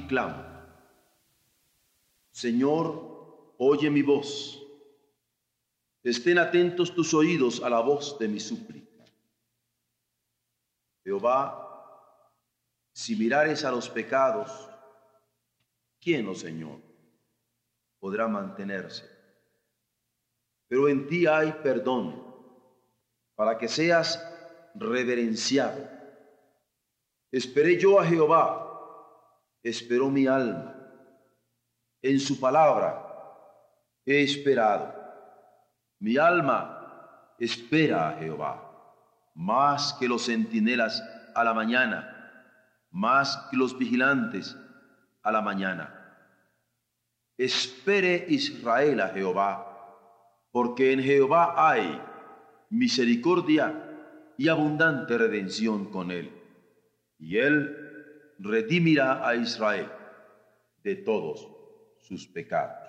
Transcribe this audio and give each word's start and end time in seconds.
Clamo. 0.00 0.44
Señor, 2.30 3.54
oye 3.58 3.90
mi 3.90 4.02
voz. 4.02 4.60
Estén 6.02 6.38
atentos 6.38 6.94
tus 6.94 7.14
oídos 7.14 7.62
a 7.62 7.70
la 7.70 7.80
voz 7.80 8.18
de 8.18 8.28
mi 8.28 8.38
súplica. 8.38 9.04
Jehová, 11.02 11.64
si 12.92 13.16
mirares 13.16 13.64
a 13.64 13.70
los 13.70 13.88
pecados, 13.88 14.68
¿quién, 16.00 16.28
oh 16.28 16.34
Señor, 16.34 16.80
podrá 17.98 18.28
mantenerse? 18.28 19.10
Pero 20.68 20.88
en 20.88 21.06
ti 21.06 21.26
hay 21.26 21.52
perdón, 21.62 22.22
para 23.34 23.58
que 23.58 23.68
seas 23.68 24.22
reverenciado. 24.74 25.88
Esperé 27.30 27.78
yo 27.78 27.98
a 27.98 28.06
Jehová, 28.06 28.63
esperó 29.64 30.10
mi 30.10 30.28
alma. 30.28 30.72
En 32.00 32.20
su 32.20 32.38
palabra 32.38 33.04
he 34.06 34.22
esperado. 34.22 34.94
Mi 35.98 36.16
alma 36.16 37.34
espera 37.38 38.10
a 38.10 38.18
Jehová, 38.18 38.70
más 39.34 39.94
que 39.94 40.06
los 40.06 40.26
centinelas 40.26 41.02
a 41.34 41.42
la 41.42 41.54
mañana, 41.54 42.10
más 42.92 43.36
que 43.50 43.56
los 43.56 43.76
vigilantes 43.76 44.56
a 45.22 45.32
la 45.32 45.40
mañana. 45.40 45.92
Espere 47.36 48.26
Israel 48.28 49.00
a 49.00 49.08
Jehová, 49.08 49.66
porque 50.52 50.92
en 50.92 51.02
Jehová 51.02 51.54
hay 51.56 52.00
misericordia 52.70 53.74
y 54.36 54.48
abundante 54.48 55.18
redención 55.18 55.90
con 55.90 56.10
él 56.10 56.30
y 57.18 57.38
él 57.38 57.83
redimirá 58.38 59.26
a 59.26 59.36
Israel 59.36 59.88
de 60.82 60.96
todos 60.96 61.48
sus 62.00 62.26
pecados. 62.26 62.88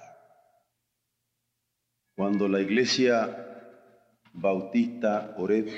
Cuando 2.15 2.47
la 2.47 2.61
iglesia 2.61 3.45
bautista 4.33 5.35
Oreb 5.37 5.69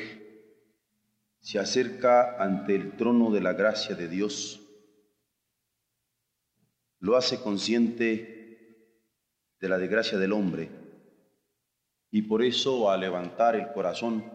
se 1.40 1.60
acerca 1.60 2.42
ante 2.44 2.76
el 2.76 2.96
trono 2.98 3.32
de 3.32 3.42
la 3.42 3.54
gracia 3.54 3.96
de 3.96 4.08
Dios, 4.08 4.62
lo 7.00 7.16
hace 7.16 7.40
consciente 7.42 8.38
de 9.60 9.70
la 9.70 9.78
desgracia 9.78 10.18
del 10.18 10.34
hombre 10.34 10.70
y 12.12 12.24
por 12.24 12.44
eso 12.44 12.90
al 12.90 13.02
levantar 13.02 13.56
el 13.56 13.72
corazón 13.72 14.26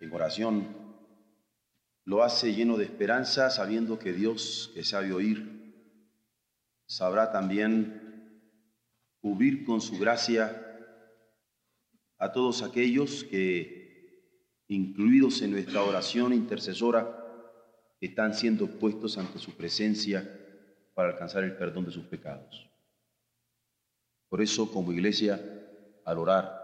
en 0.00 0.12
oración 0.12 0.81
lo 2.04 2.22
hace 2.22 2.52
lleno 2.52 2.76
de 2.76 2.84
esperanza, 2.84 3.50
sabiendo 3.50 3.98
que 3.98 4.12
Dios, 4.12 4.70
que 4.74 4.84
sabe 4.84 5.12
oír, 5.12 5.74
sabrá 6.86 7.30
también 7.30 8.40
cubrir 9.20 9.64
con 9.64 9.80
su 9.80 9.98
gracia 9.98 10.58
a 12.18 12.32
todos 12.32 12.62
aquellos 12.62 13.24
que, 13.24 14.64
incluidos 14.68 15.42
en 15.42 15.52
nuestra 15.52 15.82
oración 15.82 16.32
intercesora, 16.32 17.18
están 18.00 18.34
siendo 18.34 18.66
puestos 18.66 19.16
ante 19.16 19.38
su 19.38 19.52
presencia 19.56 20.28
para 20.94 21.10
alcanzar 21.10 21.44
el 21.44 21.56
perdón 21.56 21.84
de 21.84 21.92
sus 21.92 22.04
pecados. 22.04 22.68
Por 24.28 24.42
eso, 24.42 24.72
como 24.72 24.92
iglesia, 24.92 25.40
al 26.04 26.18
orar, 26.18 26.58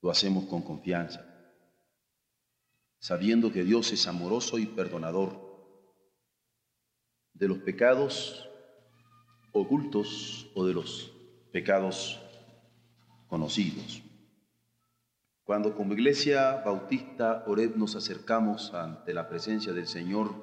lo 0.00 0.10
hacemos 0.10 0.44
con 0.44 0.62
confianza 0.62 1.27
sabiendo 2.98 3.52
que 3.52 3.64
Dios 3.64 3.92
es 3.92 4.06
amoroso 4.06 4.58
y 4.58 4.66
perdonador 4.66 5.48
de 7.32 7.48
los 7.48 7.58
pecados 7.58 8.48
ocultos 9.52 10.50
o 10.54 10.66
de 10.66 10.74
los 10.74 11.12
pecados 11.52 12.20
conocidos. 13.28 14.02
Cuando 15.44 15.74
como 15.74 15.94
iglesia 15.94 16.56
bautista 16.64 17.44
Oreb 17.46 17.76
nos 17.76 17.94
acercamos 17.94 18.74
ante 18.74 19.14
la 19.14 19.28
presencia 19.28 19.72
del 19.72 19.86
Señor, 19.86 20.34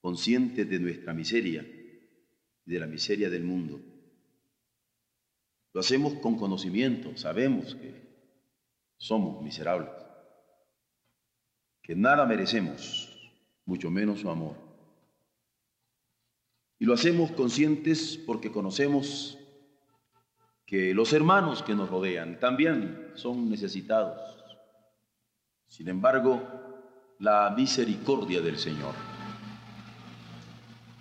conscientes 0.00 0.68
de 0.68 0.80
nuestra 0.80 1.14
miseria 1.14 1.62
y 1.62 2.70
de 2.72 2.80
la 2.80 2.86
miseria 2.86 3.30
del 3.30 3.44
mundo, 3.44 3.80
lo 5.72 5.80
hacemos 5.80 6.14
con 6.14 6.36
conocimiento, 6.36 7.16
sabemos 7.16 7.74
que 7.76 8.02
somos 8.98 9.42
miserables 9.42 10.01
que 11.82 11.96
nada 11.96 12.24
merecemos, 12.24 13.30
mucho 13.66 13.90
menos 13.90 14.20
su 14.20 14.30
amor. 14.30 14.56
Y 16.78 16.84
lo 16.84 16.94
hacemos 16.94 17.32
conscientes 17.32 18.18
porque 18.24 18.50
conocemos 18.50 19.38
que 20.66 20.94
los 20.94 21.12
hermanos 21.12 21.62
que 21.62 21.74
nos 21.74 21.90
rodean 21.90 22.40
también 22.40 23.10
son 23.14 23.50
necesitados. 23.50 24.18
Sin 25.68 25.88
embargo, 25.88 26.42
la 27.18 27.50
misericordia 27.56 28.40
del 28.40 28.58
Señor 28.58 28.94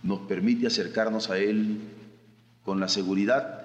nos 0.03 0.19
permite 0.21 0.67
acercarnos 0.67 1.29
a 1.29 1.37
Él 1.37 1.79
con 2.63 2.79
la 2.79 2.87
seguridad 2.87 3.61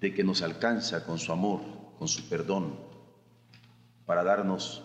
de 0.00 0.14
que 0.14 0.24
nos 0.24 0.42
alcanza 0.42 1.04
con 1.04 1.18
su 1.18 1.32
amor, 1.32 1.60
con 1.98 2.08
su 2.08 2.28
perdón, 2.28 2.74
para 4.06 4.24
darnos 4.24 4.82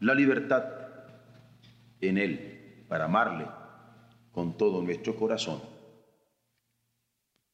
la 0.00 0.14
libertad 0.14 0.64
en 2.00 2.18
Él 2.18 2.84
para 2.88 3.06
amarle 3.06 3.46
con 4.32 4.56
todo 4.56 4.82
nuestro 4.82 5.16
corazón. 5.16 5.60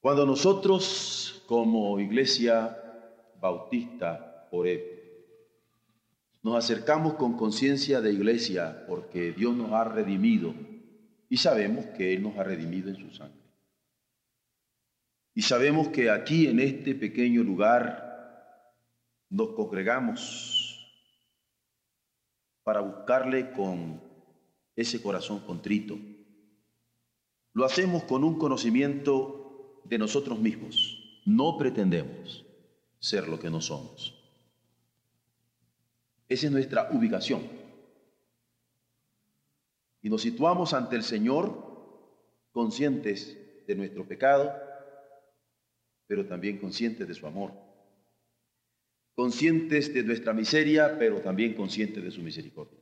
Cuando 0.01 0.27
nosotros 0.27 1.43
como 1.47 1.99
iglesia 1.99 2.77
bautista 3.41 4.49
Oreb 4.51 4.95
nos 6.43 6.57
acercamos 6.57 7.15
con 7.15 7.39
conciencia 7.39 8.03
de 8.03 8.13
iglesia 8.13 8.85
porque 8.87 9.33
Dios 9.33 9.57
nos 9.57 9.73
ha 9.73 9.85
redimido 9.85 10.55
y 11.31 11.39
sabemos 11.39 11.87
que 11.97 12.15
Él 12.15 12.23
nos 12.23 12.37
ha 12.37 12.45
redimido 12.45 12.91
en 12.91 12.97
su 12.97 13.11
sangre. 13.11 13.41
Y 15.35 15.43
sabemos 15.43 15.89
que 15.89 16.11
aquí 16.11 16.47
en 16.47 16.61
este 16.61 16.95
pequeño 16.95 17.43
lugar 17.43 18.75
nos 19.31 19.53
congregamos 19.53 20.54
para 22.65 22.81
buscarle 22.81 23.53
con 23.53 24.01
ese 24.75 25.01
corazón 25.01 25.41
contrito. 25.41 25.97
Lo 27.53 27.65
hacemos 27.65 28.03
con 28.05 28.25
un 28.25 28.39
conocimiento 28.39 29.81
de 29.85 29.99
nosotros 29.99 30.41
mismos. 30.41 31.23
No 31.25 31.57
pretendemos 31.57 32.45
ser 32.99 33.29
lo 33.29 33.39
que 33.39 33.51
no 33.51 33.61
somos. 33.61 34.19
Esa 36.29 36.47
es 36.47 36.53
nuestra 36.53 36.89
ubicación. 36.91 37.43
Y 40.03 40.09
nos 40.11 40.23
situamos 40.23 40.73
ante 40.73 40.97
el 40.97 41.03
Señor 41.03 41.73
conscientes 42.53 43.39
de 43.67 43.75
nuestro 43.75 44.07
pecado, 44.07 44.53
pero 46.07 46.27
también 46.27 46.59
conscientes 46.59 47.07
de 47.07 47.15
su 47.15 47.27
amor 47.27 47.64
conscientes 49.15 49.95
de 49.95 50.03
nuestra 50.03 50.33
miseria, 50.33 50.99
pero 50.99 51.21
también 51.21 51.55
conscientes 51.55 52.03
de 52.03 52.11
su 52.11 52.21
misericordia. 52.21 52.79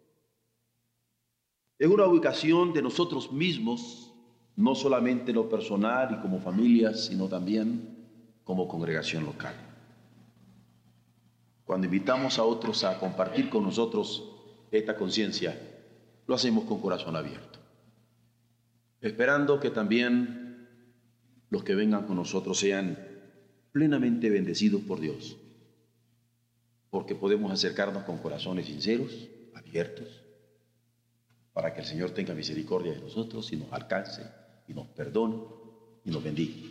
Es 1.79 1.89
una 1.89 2.07
ubicación 2.07 2.73
de 2.73 2.83
nosotros 2.83 3.33
mismos, 3.33 4.15
no 4.57 4.75
solamente 4.75 5.31
en 5.31 5.37
lo 5.37 5.49
personal 5.49 6.17
y 6.17 6.23
como 6.23 6.41
familia, 6.41 6.95
sino 6.95 7.29
también 7.29 8.07
como 8.45 8.69
congregación 8.69 9.25
local. 9.25 9.55
Cuando 11.65 11.87
invitamos 11.87 12.39
a 12.39 12.45
otros 12.45 12.85
a 12.85 12.99
compartir 12.99 13.49
con 13.51 13.65
nosotros 13.65 14.31
esta 14.71 14.97
conciencia, 14.97 15.59
lo 16.27 16.35
hacemos 16.35 16.65
con 16.65 16.81
corazón 16.81 17.17
abierto, 17.17 17.59
esperando 19.01 19.61
que 19.61 19.71
también 19.71 20.69
los 21.51 21.65
que 21.65 21.75
vengan 21.75 22.07
con 22.07 22.17
nosotros 22.17 22.59
sean 22.59 22.97
plenamente 23.73 24.31
bendecidos 24.31 24.83
por 24.83 25.01
Dios 25.01 25.37
porque 26.93 27.15
podemos 27.15 27.51
acercarnos 27.51 28.03
con 28.03 28.19
corazones 28.19 28.67
sinceros, 28.67 29.27
abiertos, 29.55 30.23
para 31.55 31.73
que 31.73 31.81
el 31.81 31.87
Señor 31.87 32.11
tenga 32.11 32.35
misericordia 32.35 32.93
de 32.93 33.01
nosotros 33.01 33.51
y 33.51 33.57
nos 33.57 33.73
alcance 33.73 34.31
y 34.69 34.75
nos 34.75 34.89
perdone 34.89 35.43
y 36.05 36.11
nos 36.11 36.23
bendiga, 36.23 36.69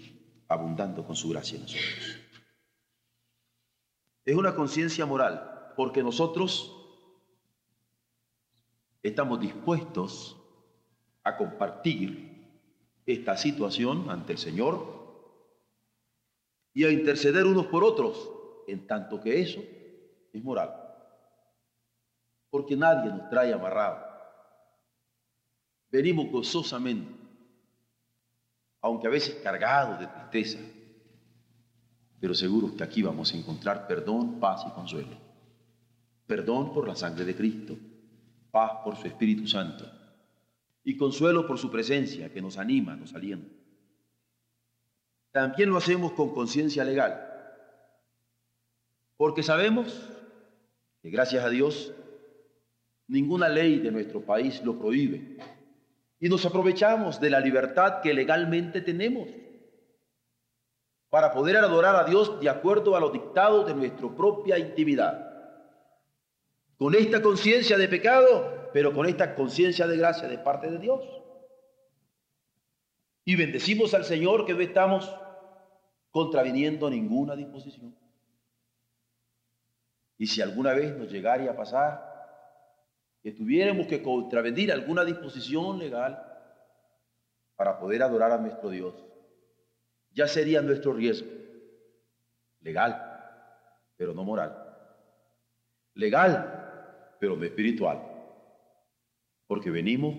abundando 0.48 1.04
con 1.08 1.16
su 1.16 1.30
gracia 1.30 1.56
en 1.56 1.64
nosotros. 1.64 2.20
Es 4.24 4.36
una 4.36 4.54
conciencia 4.54 5.08
moral, 5.08 5.74
porque 5.76 6.04
nosotros 6.04 6.72
estamos 9.02 9.42
dispuestos 9.42 10.38
a 11.24 11.36
compartir 11.36 12.48
esta 13.08 13.36
situación 13.36 14.08
ante 14.12 14.34
el 14.34 14.38
Señor 14.38 15.02
y 16.76 16.84
a 16.84 16.92
interceder 16.92 17.48
unos 17.48 17.66
por 17.66 17.84
otros, 17.84 18.30
en 18.68 18.86
tanto 18.86 19.20
que 19.20 19.42
eso 19.42 19.62
es 20.34 20.44
moral. 20.44 20.72
Porque 22.50 22.76
nadie 22.76 23.12
nos 23.12 23.30
trae 23.30 23.54
amarrado. 23.54 24.06
Venimos 25.90 26.30
gozosamente, 26.32 27.14
aunque 28.82 29.08
a 29.08 29.10
veces 29.10 29.36
cargados 29.44 30.00
de 30.00 30.08
tristeza, 30.08 30.60
pero 32.20 32.34
seguros 32.34 32.74
que 32.74 32.84
aquí 32.84 33.02
vamos 33.02 33.34
a 33.34 33.38
encontrar 33.38 33.88
perdón, 33.88 34.40
paz 34.40 34.64
y 34.68 34.72
consuelo. 34.72 35.18
Perdón 36.28 36.74
por 36.74 36.88
la 36.88 36.96
sangre 36.96 37.26
de 37.26 37.36
Cristo, 37.36 37.76
paz 38.52 38.72
por 38.84 38.96
su 38.96 39.08
Espíritu 39.08 39.48
Santo 39.48 39.86
y 40.84 40.98
consuelo 40.98 41.46
por 41.46 41.58
su 41.58 41.70
presencia 41.70 42.32
que 42.32 42.42
nos 42.42 42.58
anima, 42.58 42.96
nos 42.96 43.14
alienta. 43.14 43.54
También 45.32 45.70
lo 45.70 45.78
hacemos 45.78 46.12
con 46.14 46.34
conciencia 46.34 46.84
legal, 46.84 47.28
porque 49.18 49.44
sabemos 49.44 50.11
que 51.02 51.10
gracias 51.10 51.44
a 51.44 51.50
Dios 51.50 51.94
ninguna 53.08 53.50
ley 53.50 53.80
de 53.80 53.92
nuestro 53.92 54.22
país 54.22 54.64
lo 54.64 54.78
prohíbe 54.78 55.38
y 56.20 56.30
nos 56.30 56.46
aprovechamos 56.46 57.20
de 57.20 57.30
la 57.30 57.40
libertad 57.40 58.02
que 58.02 58.14
legalmente 58.14 58.82
tenemos 58.82 59.28
para 61.10 61.34
poder 61.34 61.58
adorar 61.58 61.96
a 61.96 62.06
Dios 62.06 62.40
de 62.40 62.48
acuerdo 62.48 62.96
a 62.96 63.00
los 63.00 63.12
dictados 63.12 63.68
de 63.68 63.74
nuestra 63.74 64.08
propia 64.16 64.58
intimidad. 64.58 65.28
Con 66.78 66.96
esta 66.96 67.22
conciencia 67.22 67.78
de 67.78 67.90
pecado, 67.90 68.70
pero 68.72 68.94
con 68.94 69.06
esta 69.06 69.36
conciencia 69.36 69.88
de 69.88 69.98
gracia 69.98 70.30
de 70.30 70.38
parte 70.38 70.72
de 70.72 70.78
Dios. 70.78 71.04
Y 73.26 73.36
bendecimos 73.36 73.94
al 73.94 74.06
Señor 74.06 74.46
que 74.46 74.54
no 74.54 74.62
estamos 74.62 75.14
contraviniendo 76.12 76.90
ninguna 76.90 77.36
disposición. 77.36 78.01
Y 80.22 80.28
si 80.28 80.40
alguna 80.40 80.76
vez 80.76 80.96
nos 80.96 81.12
llegara 81.12 81.50
a 81.50 81.56
pasar 81.56 82.00
que 83.24 83.32
tuviéramos 83.32 83.88
que 83.88 84.04
contravenir 84.04 84.72
alguna 84.72 85.04
disposición 85.04 85.80
legal 85.80 86.24
para 87.56 87.80
poder 87.80 88.04
adorar 88.04 88.32
a 88.32 88.38
nuestro 88.38 88.70
Dios, 88.70 88.94
ya 90.12 90.28
sería 90.28 90.62
nuestro 90.62 90.94
riesgo. 90.94 91.28
Legal, 92.60 93.02
pero 93.98 94.14
no 94.14 94.24
moral. 94.24 94.56
Legal, 95.96 97.16
pero 97.20 97.36
no 97.36 97.44
espiritual. 97.44 98.00
Porque 99.48 99.72
venimos 99.72 100.16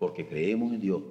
porque 0.00 0.26
creemos 0.26 0.72
en 0.72 0.80
Dios 0.80 1.02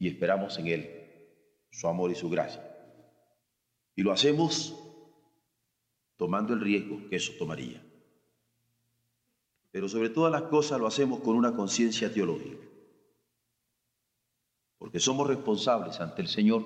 y 0.00 0.08
esperamos 0.08 0.58
en 0.58 0.66
Él, 0.66 1.28
su 1.70 1.86
amor 1.86 2.10
y 2.10 2.16
su 2.16 2.28
gracia. 2.28 2.60
Y 3.94 4.02
lo 4.02 4.10
hacemos 4.10 4.87
tomando 6.18 6.52
el 6.52 6.60
riesgo 6.60 7.08
que 7.08 7.16
eso 7.16 7.32
tomaría. 7.38 7.82
Pero 9.70 9.88
sobre 9.88 10.10
todas 10.10 10.30
las 10.30 10.42
cosas 10.42 10.78
lo 10.78 10.86
hacemos 10.86 11.20
con 11.20 11.36
una 11.36 11.56
conciencia 11.56 12.12
teológica 12.12 12.68
porque 14.78 15.00
somos 15.00 15.26
responsables 15.26 16.00
ante 16.00 16.22
el 16.22 16.28
Señor, 16.28 16.62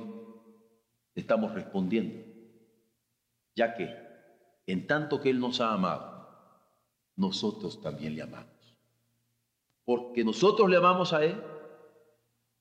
estamos 1.14 1.54
respondiendo, 1.54 2.22
ya 3.56 3.74
que 3.74 3.88
en 4.66 4.86
tanto 4.86 5.20
que 5.20 5.30
Él 5.30 5.40
nos 5.40 5.60
ha 5.60 5.72
amado, 5.72 6.28
nosotros 7.16 7.80
también 7.80 8.14
le 8.14 8.22
amamos. 8.22 8.76
Porque 9.84 10.24
nosotros 10.24 10.70
le 10.70 10.76
amamos 10.76 11.12
a 11.12 11.24
Él, 11.24 11.42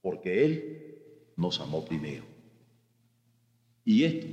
porque 0.01 0.45
Él 0.45 1.33
nos 1.35 1.59
amó 1.59 1.85
primero. 1.85 2.25
Y 3.83 4.03
esto 4.05 4.27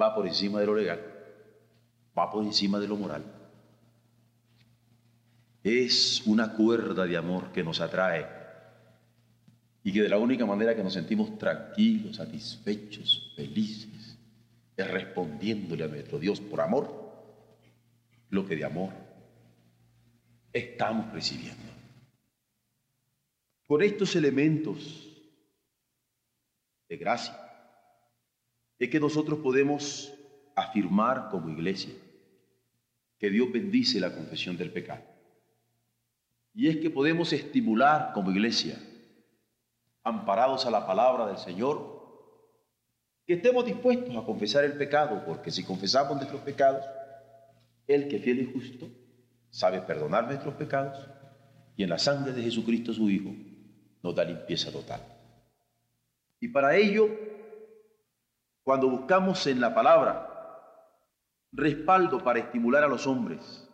va 0.00 0.14
por 0.14 0.26
encima 0.26 0.60
de 0.60 0.66
lo 0.66 0.74
legal, 0.74 1.11
va 2.16 2.30
por 2.30 2.44
encima 2.44 2.78
de 2.78 2.88
lo 2.88 2.96
moral. 2.96 3.24
Es 5.62 6.22
una 6.26 6.54
cuerda 6.54 7.06
de 7.06 7.16
amor 7.16 7.52
que 7.52 7.62
nos 7.62 7.80
atrae 7.80 8.26
y 9.84 9.92
que 9.92 10.02
de 10.02 10.08
la 10.08 10.18
única 10.18 10.46
manera 10.46 10.74
que 10.74 10.82
nos 10.82 10.92
sentimos 10.92 11.38
tranquilos, 11.38 12.16
satisfechos, 12.16 13.32
felices, 13.36 14.18
es 14.76 14.90
respondiéndole 14.90 15.84
a 15.84 15.88
nuestro 15.88 16.18
Dios 16.18 16.40
por 16.40 16.60
amor 16.60 17.02
lo 18.30 18.46
que 18.46 18.56
de 18.56 18.64
amor 18.64 18.92
estamos 20.52 21.12
recibiendo. 21.12 21.72
Con 23.66 23.82
estos 23.82 24.16
elementos 24.16 25.08
de 26.88 26.96
gracia 26.96 27.38
es 28.78 28.88
que 28.90 29.00
nosotros 29.00 29.38
podemos 29.38 30.12
afirmar 30.54 31.28
como 31.30 31.48
iglesia 31.48 31.94
que 33.22 33.30
Dios 33.30 33.52
bendice 33.52 34.00
la 34.00 34.12
confesión 34.12 34.56
del 34.56 34.72
pecado. 34.72 35.04
Y 36.52 36.66
es 36.66 36.78
que 36.78 36.90
podemos 36.90 37.32
estimular 37.32 38.10
como 38.14 38.32
iglesia 38.32 38.76
amparados 40.02 40.66
a 40.66 40.72
la 40.72 40.84
palabra 40.88 41.28
del 41.28 41.38
Señor, 41.38 42.02
que 43.24 43.34
estemos 43.34 43.64
dispuestos 43.64 44.16
a 44.16 44.24
confesar 44.24 44.64
el 44.64 44.72
pecado, 44.72 45.22
porque 45.24 45.52
si 45.52 45.62
confesamos 45.62 46.16
nuestros 46.16 46.40
pecados, 46.40 46.84
Él 47.86 48.08
que 48.08 48.18
fiel 48.18 48.40
y 48.40 48.52
justo 48.52 48.88
sabe 49.50 49.80
perdonar 49.82 50.24
nuestros 50.24 50.54
pecados 50.54 51.08
y 51.76 51.84
en 51.84 51.90
la 51.90 52.00
sangre 52.00 52.32
de 52.32 52.42
Jesucristo 52.42 52.92
su 52.92 53.08
Hijo 53.08 53.30
nos 54.02 54.16
da 54.16 54.24
limpieza 54.24 54.72
total. 54.72 55.00
Y 56.40 56.48
para 56.48 56.74
ello, 56.74 57.08
cuando 58.64 58.88
buscamos 58.88 59.46
en 59.46 59.60
la 59.60 59.72
palabra 59.72 60.31
respaldo 61.52 62.22
para 62.24 62.38
estimular 62.38 62.82
a 62.82 62.88
los 62.88 63.06
hombres 63.06 63.68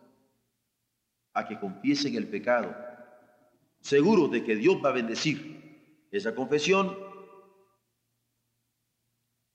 a 1.33 1.47
que 1.47 1.59
confiesen 1.59 2.15
el 2.15 2.27
pecado, 2.27 2.75
seguros 3.79 4.31
de 4.31 4.43
que 4.43 4.55
Dios 4.55 4.77
va 4.83 4.89
a 4.89 4.93
bendecir 4.93 5.59
esa 6.11 6.35
confesión 6.35 6.97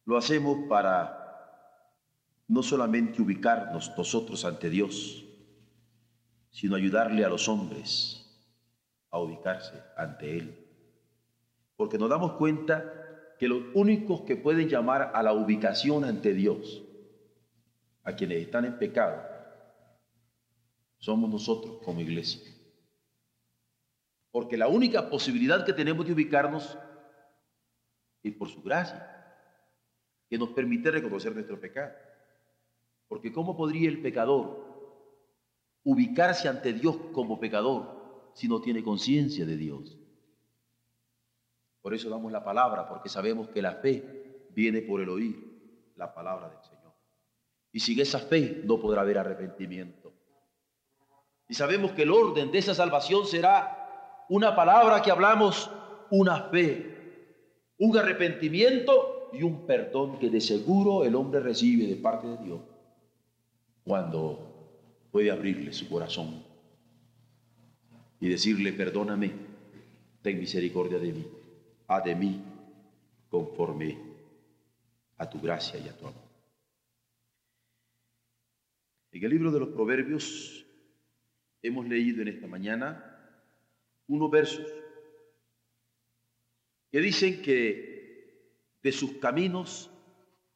lo 0.07 0.17
hacemos 0.17 0.69
para 0.69 1.21
no 2.49 2.63
solamente 2.63 3.23
ubicarnos 3.23 3.93
nosotros 3.97 4.45
ante 4.45 4.69
Dios, 4.69 5.25
sino 6.51 6.77
ayudarle 6.77 7.25
a 7.25 7.29
los 7.29 7.49
hombres 7.49 8.21
a 9.11 9.19
ubicarse 9.19 9.83
ante 9.97 10.37
Él. 10.37 10.69
Porque 11.77 11.99
nos 11.99 12.11
damos 12.11 12.33
cuenta 12.33 13.37
que 13.39 13.49
los 13.49 13.63
únicos 13.75 14.23
que 14.23 14.37
pueden 14.37 14.69
llamar 14.69 15.11
a 15.15 15.23
la 15.23 15.33
ubicación 15.33 16.05
ante 16.05 16.35
Dios, 16.35 16.84
a 18.05 18.15
quienes 18.15 18.43
están 18.43 18.65
en 18.67 18.79
pecado, 18.79 19.23
somos 20.99 21.29
nosotros 21.29 21.79
como 21.85 22.01
iglesia. 22.01 22.41
Porque 24.31 24.57
la 24.57 24.69
única 24.69 25.09
posibilidad 25.11 25.65
que 25.65 25.73
tenemos 25.73 26.07
de 26.07 26.13
ubicarnos 26.13 26.79
es 28.23 28.35
por 28.35 28.49
su 28.49 28.63
gracia, 28.63 29.11
que 30.29 30.39
nos 30.39 30.51
permite 30.51 30.91
reconocer 30.91 31.35
nuestro 31.35 31.61
pecado. 31.61 31.93
Porque 33.09 33.33
¿cómo 33.33 33.57
podría 33.57 33.89
el 33.89 34.01
pecador 34.01 34.65
ubicarse 35.85 36.49
ante 36.49 36.73
Dios 36.73 36.97
como 37.13 37.39
pecador 37.39 38.31
si 38.35 38.49
no 38.49 38.61
tiene 38.61 38.83
conciencia 38.83 39.45
de 39.45 39.57
Dios? 39.57 39.99
Por 41.83 41.93
eso 41.95 42.09
damos 42.09 42.33
la 42.33 42.43
palabra, 42.43 42.89
porque 42.89 43.11
sabemos 43.11 43.49
que 43.51 43.61
la 43.61 43.73
fe 43.73 44.49
viene 44.51 44.81
por 44.81 45.03
el 45.03 45.11
oír 45.11 45.93
la 45.97 46.15
palabra 46.15 46.49
del 46.49 46.63
Señor. 46.63 46.74
Y 47.75 47.81
sin 47.81 47.99
esa 47.99 48.21
fe 48.21 48.63
no 48.65 48.79
podrá 48.79 49.01
haber 49.01 49.19
arrepentimiento. 49.19 50.13
Y 51.49 51.55
sabemos 51.55 51.91
que 51.91 52.03
el 52.03 52.13
orden 52.13 52.53
de 52.53 52.59
esa 52.59 52.73
salvación 52.73 53.27
será 53.27 54.25
una 54.29 54.55
palabra 54.55 55.03
que 55.03 55.11
hablamos, 55.11 55.69
una 56.09 56.45
fe, 56.45 57.75
un 57.79 57.99
arrepentimiento 57.99 59.31
y 59.33 59.43
un 59.43 59.67
perdón 59.67 60.21
que 60.21 60.31
de 60.31 60.41
seguro 60.41 61.05
el 61.05 61.17
hombre 61.17 61.41
recibe 61.41 61.89
de 61.89 61.97
parte 61.97 62.29
de 62.29 62.37
Dios 62.39 62.61
cuando 63.83 65.09
puede 65.11 65.33
abrirle 65.33 65.73
su 65.73 65.89
corazón 65.89 66.45
y 68.21 68.29
decirle, 68.29 68.73
perdóname, 68.73 69.33
ten 70.23 70.39
misericordia 70.39 70.99
de 70.99 71.13
mí, 71.13 71.27
haz 71.89 72.05
de 72.05 72.15
mí 72.15 72.41
conforme 73.29 73.99
a 75.19 75.29
tu 75.29 75.41
gracia 75.41 75.81
y 75.81 75.89
a 75.89 75.97
tu 75.97 76.07
amor. 76.07 76.34
En 79.15 79.23
el 79.23 79.31
libro 79.31 79.53
de 79.53 79.61
los 79.61 79.69
Proverbios 79.69 80.67
hemos 81.63 81.87
leído 81.87 82.21
en 82.21 82.27
esta 82.27 82.49
mañana 82.49 83.17
unos 84.09 84.29
versos 84.29 84.67
que 86.91 86.99
dicen 86.99 87.41
que 87.41 88.73
de 88.83 88.91
sus 88.91 89.13
caminos 89.19 89.89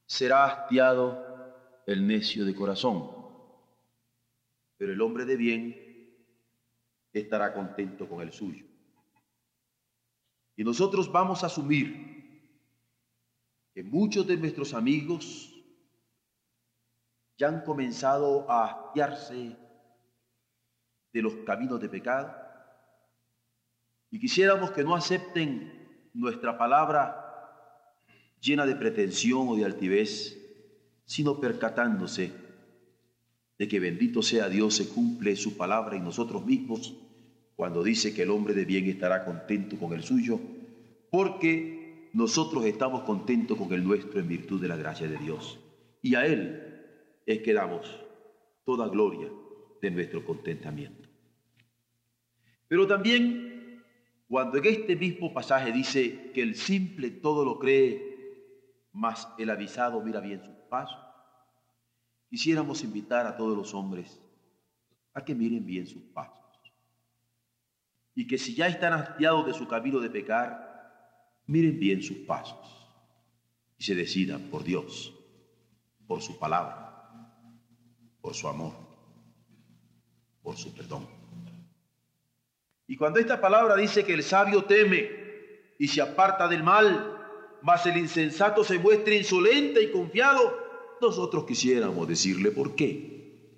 será 0.06 0.46
hastiado 0.46 1.24
el 1.86 2.04
necio 2.04 2.44
de 2.44 2.52
corazón, 2.56 3.08
pero 4.76 4.92
el 4.92 5.00
hombre 5.02 5.24
de 5.24 5.36
bien 5.36 6.16
estará 7.12 7.54
contento 7.54 8.08
con 8.08 8.22
el 8.22 8.32
suyo. 8.32 8.66
Y 10.56 10.64
nosotros 10.64 11.12
vamos 11.12 11.44
a 11.44 11.46
asumir 11.46 12.50
que 13.72 13.84
muchos 13.84 14.26
de 14.26 14.36
nuestros 14.36 14.74
amigos 14.74 15.57
ya 17.38 17.48
han 17.48 17.62
comenzado 17.62 18.50
a 18.50 18.64
hastiarse 18.64 19.56
de 21.12 21.22
los 21.22 21.34
caminos 21.46 21.80
de 21.80 21.88
pecado 21.88 22.34
y 24.10 24.18
quisiéramos 24.18 24.72
que 24.72 24.84
no 24.84 24.94
acepten 24.94 26.10
nuestra 26.14 26.58
palabra 26.58 27.24
llena 28.40 28.66
de 28.66 28.74
pretensión 28.74 29.48
o 29.48 29.56
de 29.56 29.64
altivez, 29.64 30.36
sino 31.04 31.40
percatándose 31.40 32.32
de 33.58 33.68
que 33.68 33.80
bendito 33.80 34.22
sea 34.22 34.48
Dios 34.48 34.74
se 34.74 34.88
cumple 34.88 35.36
su 35.36 35.56
palabra 35.56 35.96
y 35.96 36.00
nosotros 36.00 36.44
mismos 36.44 36.94
cuando 37.56 37.82
dice 37.82 38.14
que 38.14 38.22
el 38.22 38.30
hombre 38.30 38.54
de 38.54 38.64
bien 38.64 38.86
estará 38.86 39.24
contento 39.24 39.76
con 39.78 39.92
el 39.92 40.04
suyo, 40.04 40.38
porque 41.10 42.10
nosotros 42.12 42.64
estamos 42.64 43.02
contentos 43.02 43.58
con 43.58 43.72
el 43.72 43.82
nuestro 43.82 44.20
en 44.20 44.28
virtud 44.28 44.60
de 44.60 44.68
la 44.68 44.76
gracia 44.76 45.08
de 45.08 45.18
Dios. 45.18 45.58
Y 46.00 46.14
a 46.14 46.24
Él 46.24 46.67
es 47.28 47.42
que 47.42 47.52
damos 47.52 47.86
toda 48.64 48.88
gloria 48.88 49.28
de 49.82 49.90
nuestro 49.90 50.24
contentamiento. 50.24 51.06
Pero 52.66 52.86
también 52.86 53.84
cuando 54.26 54.56
en 54.56 54.64
este 54.64 54.96
mismo 54.96 55.34
pasaje 55.34 55.70
dice 55.70 56.32
que 56.32 56.40
el 56.40 56.54
simple 56.54 57.10
todo 57.10 57.44
lo 57.44 57.58
cree, 57.58 58.88
mas 58.92 59.28
el 59.38 59.50
avisado 59.50 60.00
mira 60.00 60.20
bien 60.20 60.42
sus 60.42 60.56
pasos, 60.70 60.98
quisiéramos 62.30 62.82
invitar 62.82 63.26
a 63.26 63.36
todos 63.36 63.54
los 63.54 63.74
hombres 63.74 64.18
a 65.12 65.22
que 65.22 65.34
miren 65.34 65.66
bien 65.66 65.86
sus 65.86 66.02
pasos. 66.04 66.34
Y 68.14 68.26
que 68.26 68.38
si 68.38 68.54
ya 68.54 68.68
están 68.68 68.94
hastiados 68.94 69.44
de 69.44 69.52
su 69.52 69.68
camino 69.68 70.00
de 70.00 70.08
pecar, 70.08 71.42
miren 71.46 71.78
bien 71.78 72.02
sus 72.02 72.16
pasos 72.20 72.88
y 73.76 73.84
se 73.84 73.94
decidan 73.94 74.48
por 74.48 74.64
Dios, 74.64 75.14
por 76.06 76.22
su 76.22 76.38
palabra 76.38 76.87
por 78.28 78.34
su 78.34 78.46
amor, 78.46 78.74
por 80.42 80.54
su 80.54 80.70
perdón. 80.74 81.06
Y 82.86 82.94
cuando 82.94 83.18
esta 83.18 83.40
palabra 83.40 83.74
dice 83.74 84.04
que 84.04 84.12
el 84.12 84.22
sabio 84.22 84.64
teme 84.64 85.08
y 85.78 85.88
se 85.88 86.02
aparta 86.02 86.46
del 86.46 86.62
mal, 86.62 87.58
mas 87.62 87.86
el 87.86 87.96
insensato 87.96 88.64
se 88.64 88.78
muestra 88.78 89.14
insolente 89.14 89.82
y 89.82 89.90
confiado, 89.90 90.58
nosotros 91.00 91.46
quisiéramos 91.46 92.06
decirle 92.06 92.50
por 92.50 92.76
qué. 92.76 93.56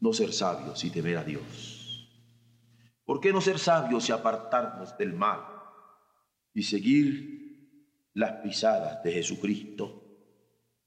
No 0.00 0.14
ser 0.14 0.32
sabios 0.32 0.82
y 0.84 0.90
temer 0.90 1.18
a 1.18 1.24
Dios. 1.24 2.08
¿Por 3.04 3.20
qué 3.20 3.34
no 3.34 3.42
ser 3.42 3.58
sabios 3.58 4.08
y 4.08 4.12
apartarnos 4.12 4.96
del 4.96 5.12
mal 5.12 5.42
y 6.54 6.62
seguir 6.62 8.08
las 8.14 8.32
pisadas 8.40 9.02
de 9.02 9.12
Jesucristo? 9.12 10.01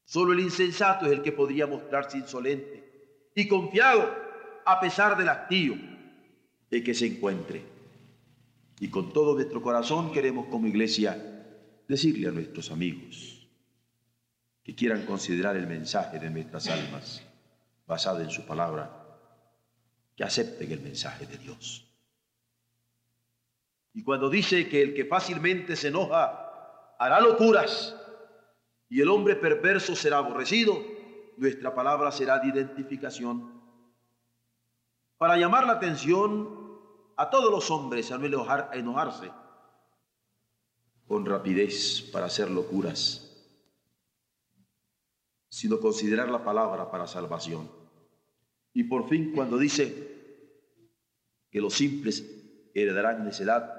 Solo 0.06 0.34
el 0.34 0.40
insensato 0.40 1.08
es 1.08 1.12
el 1.12 1.22
que 1.22 1.32
podría 1.32 1.68
mostrarse 1.68 2.18
insolente 2.18 3.32
y 3.36 3.48
confiado 3.48 4.10
a 4.66 4.80
pesar 4.80 5.18
del 5.18 5.30
hastío 5.30 5.76
en 6.72 6.84
que 6.84 6.94
se 6.94 7.08
encuentre. 7.08 7.64
Y 8.80 8.90
con 8.90 9.12
todo 9.12 9.34
nuestro 9.34 9.62
corazón 9.62 10.12
queremos 10.12 10.48
como 10.48 10.68
iglesia 10.68 11.44
decirle 11.88 12.28
a 12.28 12.32
nuestros 12.32 12.72
amigos 12.72 13.48
que 14.64 14.76
quieran 14.76 15.06
considerar 15.06 15.56
el 15.56 15.68
mensaje 15.68 16.20
de 16.20 16.30
nuestras 16.30 16.68
almas 16.68 17.24
basado 17.86 18.22
en 18.22 18.32
su 18.32 18.46
palabra, 18.46 18.90
que 20.16 20.24
acepten 20.24 20.72
el 20.72 20.82
mensaje 20.82 21.28
de 21.28 21.38
Dios. 21.38 21.86
Y 23.94 24.04
cuando 24.04 24.30
dice 24.30 24.68
que 24.68 24.82
el 24.82 24.94
que 24.94 25.06
fácilmente 25.06 25.76
se 25.76 25.90
enoja 25.90 26.96
hará 26.98 27.20
locuras, 27.22 27.96
y 28.96 29.02
el 29.02 29.10
hombre 29.10 29.36
perverso 29.36 29.94
será 29.94 30.20
aborrecido, 30.20 30.82
nuestra 31.36 31.76
palabra 31.76 32.14
será 32.14 32.40
de 32.40 32.48
identificación 32.48 33.62
para 35.18 35.36
llamar 35.36 35.66
la 35.68 35.74
atención 35.74 36.80
a 37.18 37.30
todos 37.30 37.52
los 37.52 37.70
hombres 37.72 38.10
a 38.14 38.18
no 38.18 38.26
enojarse 38.72 39.32
con 41.06 41.26
rapidez 41.26 42.04
para 42.14 42.28
hacer 42.28 42.50
locuras, 42.50 43.46
sino 45.50 45.82
considerar 45.82 46.30
la 46.30 46.46
palabra 46.46 46.90
para 46.90 47.06
salvación. 47.06 47.70
Y 48.72 48.86
por 48.86 49.10
fin 49.10 49.34
cuando 49.36 49.58
dice 49.58 50.56
que 51.52 51.60
los 51.60 51.74
simples 51.74 52.72
heredarán 52.74 53.26
necedad, 53.26 53.76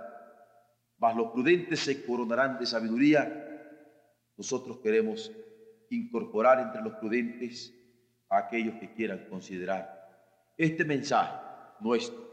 mas 0.98 1.16
los 1.16 1.32
prudentes 1.32 1.80
se 1.80 2.04
coronarán 2.04 2.58
de 2.58 2.66
sabiduría, 2.66 3.44
nosotros 4.36 4.78
queremos 4.78 5.32
incorporar 5.90 6.60
entre 6.60 6.82
los 6.82 6.94
prudentes 6.94 7.72
a 8.28 8.38
aquellos 8.38 8.74
que 8.80 8.92
quieran 8.92 9.26
considerar 9.28 9.96
este 10.56 10.84
mensaje 10.84 11.38
nuestro, 11.80 12.24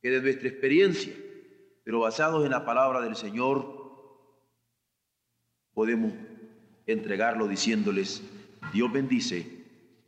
que 0.00 0.10
de 0.10 0.20
nuestra 0.20 0.48
experiencia, 0.48 1.14
pero 1.84 2.00
basados 2.00 2.44
en 2.44 2.50
la 2.50 2.64
palabra 2.64 3.00
del 3.00 3.16
Señor, 3.16 3.76
podemos 5.72 6.12
entregarlo 6.86 7.46
diciéndoles, 7.46 8.22
Dios 8.72 8.92
bendice 8.92 9.46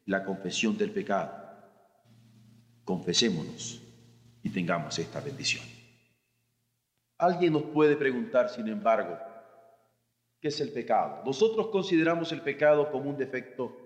la 0.06 0.24
confesión 0.24 0.76
del 0.78 0.90
pecado. 0.90 1.32
Confesémonos 2.84 3.82
y 4.42 4.50
tengamos 4.50 4.98
esta 4.98 5.20
bendición. 5.20 5.64
Alguien 7.18 7.52
nos 7.52 7.64
puede 7.64 7.96
preguntar, 7.96 8.48
sin 8.48 8.68
embargo, 8.68 9.18
¿Qué 10.40 10.48
es 10.48 10.60
el 10.60 10.72
pecado? 10.72 11.22
Nosotros 11.24 11.68
consideramos 11.68 12.30
el 12.32 12.42
pecado 12.42 12.90
como 12.90 13.10
un 13.10 13.16
defecto 13.16 13.76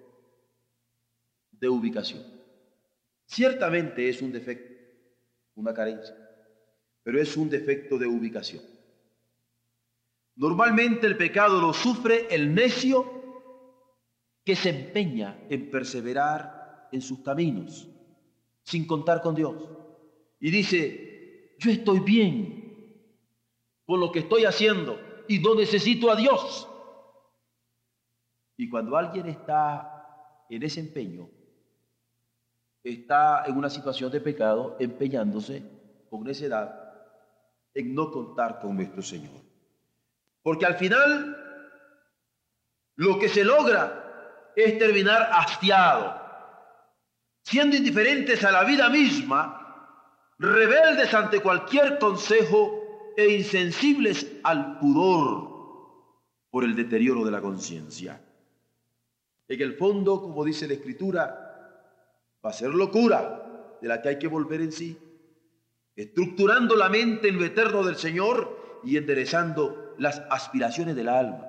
de 1.51 1.69
ubicación. 1.69 2.23
Ciertamente 3.25 4.09
es 4.09 4.21
un 4.21 4.33
defecto, 4.33 4.75
una 5.55 5.73
carencia, 5.73 6.15
pero 7.03 7.21
es 7.21 7.37
un 7.37 7.49
defecto 7.49 7.97
de 7.97 8.07
ubicación. 8.07 8.63
Normalmente 10.37 11.07
el 11.07 11.17
pecado 11.17 11.61
lo 11.61 11.73
sufre 11.73 12.27
el 12.31 12.55
necio 12.55 13.23
que 14.45 14.57
se 14.57 14.71
empeña 14.71 15.39
en 15.49 15.71
perseverar 15.71 16.89
en 16.91 17.01
sus 17.01 17.21
caminos 17.21 17.89
sin 18.65 18.87
contar 18.87 19.23
con 19.23 19.35
Dios. 19.35 19.55
Y 20.41 20.51
dice, 20.51 21.57
yo 21.59 21.71
estoy 21.71 22.01
bien 22.01 22.63
con 23.87 24.01
lo 24.01 24.11
que 24.11 24.21
estoy 24.21 24.45
haciendo, 24.45 24.99
y 25.33 25.39
no 25.39 25.55
necesito 25.55 26.11
a 26.11 26.17
Dios. 26.17 26.69
Y 28.59 28.69
cuando 28.69 28.99
alguien 28.99 29.27
está 29.29 30.45
en 30.51 30.63
ese 30.63 30.81
empeño, 30.81 31.27
está 32.85 33.45
en 33.47 33.57
una 33.57 33.71
situación 33.71 34.13
de 34.13 34.21
pecado, 34.21 34.77
empeñándose 34.79 35.63
con 36.11 36.25
necedad 36.25 36.79
en 37.73 37.95
no 37.95 38.11
contar 38.11 38.61
con 38.61 38.77
nuestro 38.77 39.01
Señor. 39.01 39.41
Porque 40.43 40.67
al 40.67 40.75
final 40.75 41.35
lo 42.97 43.19
que 43.19 43.31
se 43.31 43.43
logra 43.43 44.53
es 44.55 44.79
terminar 44.79 45.31
hastiado, 45.33 46.21
siendo 47.43 47.75
indiferentes 47.75 48.45
a 48.45 48.53
la 48.53 48.65
vida 48.65 48.91
misma, 48.91 50.35
rebeldes 50.39 51.15
ante 51.15 51.41
cualquier 51.41 51.99
consejo 51.99 52.82
e 53.17 53.29
insensibles 53.31 54.41
al 54.43 54.79
pudor 54.79 55.53
por 56.51 56.65
el 56.65 56.75
deterioro 56.77 57.25
de 57.25 57.31
la 57.31 57.41
conciencia. 57.41 58.21
En 59.49 59.61
el 59.61 59.75
fondo, 59.75 60.21
como 60.21 60.45
dice 60.45 60.67
la 60.67 60.75
Escritura, 60.75 61.43
va 62.45 62.51
a 62.51 62.53
ser 62.53 62.71
locura 62.71 63.79
de 63.81 63.89
la 63.89 64.01
que 64.01 64.11
hay 64.11 64.19
que 64.19 64.29
volver 64.29 64.61
en 64.61 64.73
sí, 64.73 64.99
estructurando 65.97 66.77
la 66.77 66.89
mente 66.89 67.29
en 67.29 67.39
lo 67.39 67.45
eterno 67.45 67.83
del 67.85 67.97
Señor 67.97 68.81
y 68.85 68.97
enderezando 68.97 69.95
las 69.99 70.23
aspiraciones 70.31 70.97
del 70.97 71.09
alma 71.09 71.49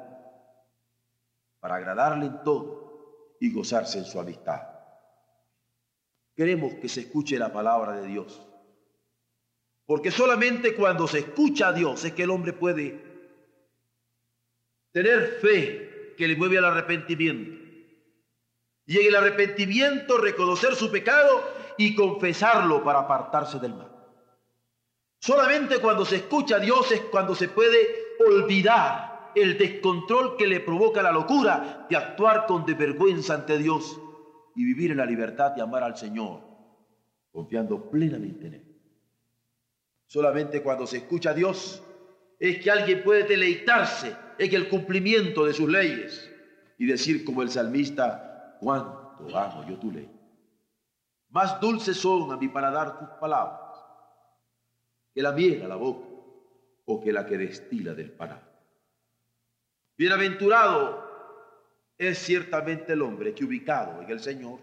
para 1.59 1.75
agradarle 1.75 2.25
en 2.25 2.43
todo 2.43 3.37
y 3.39 3.51
gozarse 3.53 3.99
en 3.99 4.05
su 4.05 4.19
amistad. 4.19 4.61
Queremos 6.35 6.73
que 6.75 6.89
se 6.89 7.01
escuche 7.01 7.37
la 7.37 7.53
palabra 7.53 7.93
de 7.93 8.07
Dios 8.07 8.41
porque 9.85 10.11
solamente 10.11 10.75
cuando 10.75 11.07
se 11.07 11.19
escucha 11.19 11.69
a 11.69 11.73
Dios 11.73 12.03
es 12.05 12.13
que 12.13 12.23
el 12.23 12.29
hombre 12.29 12.53
puede 12.53 13.03
tener 14.91 15.39
fe 15.41 16.15
que 16.17 16.27
le 16.27 16.35
mueve 16.35 16.57
al 16.57 16.65
arrepentimiento. 16.65 17.61
Y 18.85 18.99
en 18.99 19.07
el 19.07 19.15
arrepentimiento 19.15 20.17
reconocer 20.17 20.75
su 20.75 20.91
pecado 20.91 21.43
y 21.77 21.95
confesarlo 21.95 22.83
para 22.83 22.99
apartarse 22.99 23.59
del 23.59 23.73
mal. 23.73 23.91
Solamente 25.19 25.79
cuando 25.79 26.05
se 26.05 26.17
escucha 26.17 26.57
a 26.57 26.59
Dios 26.59 26.91
es 26.91 27.01
cuando 27.01 27.33
se 27.33 27.47
puede 27.47 27.77
olvidar 28.27 29.31
el 29.35 29.57
descontrol 29.57 30.37
que 30.37 30.47
le 30.47 30.59
provoca 30.59 31.01
la 31.01 31.11
locura 31.11 31.87
de 31.89 31.95
actuar 31.95 32.45
con 32.45 32.65
desvergüenza 32.65 33.33
ante 33.33 33.57
Dios 33.57 33.99
y 34.55 34.65
vivir 34.65 34.91
en 34.91 34.97
la 34.97 35.05
libertad 35.05 35.51
de 35.51 35.61
amar 35.61 35.83
al 35.83 35.97
Señor, 35.97 36.41
confiando 37.31 37.89
plenamente 37.89 38.47
en 38.47 38.53
Él. 38.53 38.72
Solamente 40.13 40.61
cuando 40.61 40.85
se 40.85 40.97
escucha 40.97 41.31
a 41.31 41.33
Dios 41.33 41.81
es 42.39 42.61
que 42.61 42.69
alguien 42.69 43.01
puede 43.01 43.23
deleitarse 43.23 44.15
en 44.37 44.53
el 44.53 44.69
cumplimiento 44.69 45.43
de 45.43 45.55
sus 45.55 45.67
leyes 45.67 46.31
y 46.77 46.85
decir 46.85 47.25
como 47.25 47.41
el 47.41 47.49
salmista, 47.49 48.59
cuánto 48.59 49.35
amo 49.35 49.65
yo 49.67 49.79
tu 49.79 49.91
ley. 49.91 50.07
Más 51.29 51.59
dulces 51.59 51.97
son 51.97 52.31
a 52.31 52.37
mi 52.37 52.47
paladar 52.47 52.99
tus 52.99 53.07
palabras 53.19 53.75
que 55.15 55.23
la 55.23 55.31
miel 55.31 55.63
a 55.63 55.67
la 55.67 55.77
boca 55.77 56.07
o 56.85 57.01
que 57.01 57.11
la 57.11 57.25
que 57.25 57.39
destila 57.39 57.95
del 57.95 58.11
panal. 58.11 58.43
Bienaventurado 59.97 61.09
es 61.97 62.19
ciertamente 62.19 62.93
el 62.93 63.01
hombre 63.01 63.33
que 63.33 63.45
ubicado 63.45 63.99
en 64.03 64.11
el 64.11 64.19
Señor, 64.19 64.59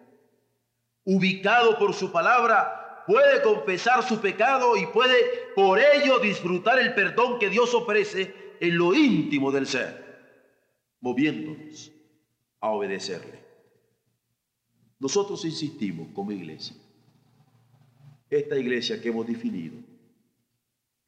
ubicado 1.03 1.77
por 1.77 1.93
su 1.93 2.13
palabra, 2.13 2.80
puede 3.11 3.43
confesar 3.43 4.05
su 4.05 4.21
pecado 4.21 4.77
y 4.77 4.87
puede 4.87 5.17
por 5.57 5.81
ello 5.81 6.21
disfrutar 6.21 6.79
el 6.79 6.95
perdón 6.95 7.41
que 7.41 7.51
Dios 7.51 7.75
ofrece 7.75 8.33
en 8.61 8.79
lo 8.79 8.95
íntimo 8.95 9.51
del 9.51 9.67
ser, 9.67 10.21
moviéndonos 11.01 11.91
a 12.61 12.71
obedecerle. 12.71 13.41
Nosotros 15.01 15.45
insistimos 15.45 16.07
como 16.15 16.31
iglesia, 16.31 16.77
esta 18.31 18.57
iglesia 18.57 19.03
que 19.03 19.09
hemos 19.09 19.27
definido, 19.27 19.75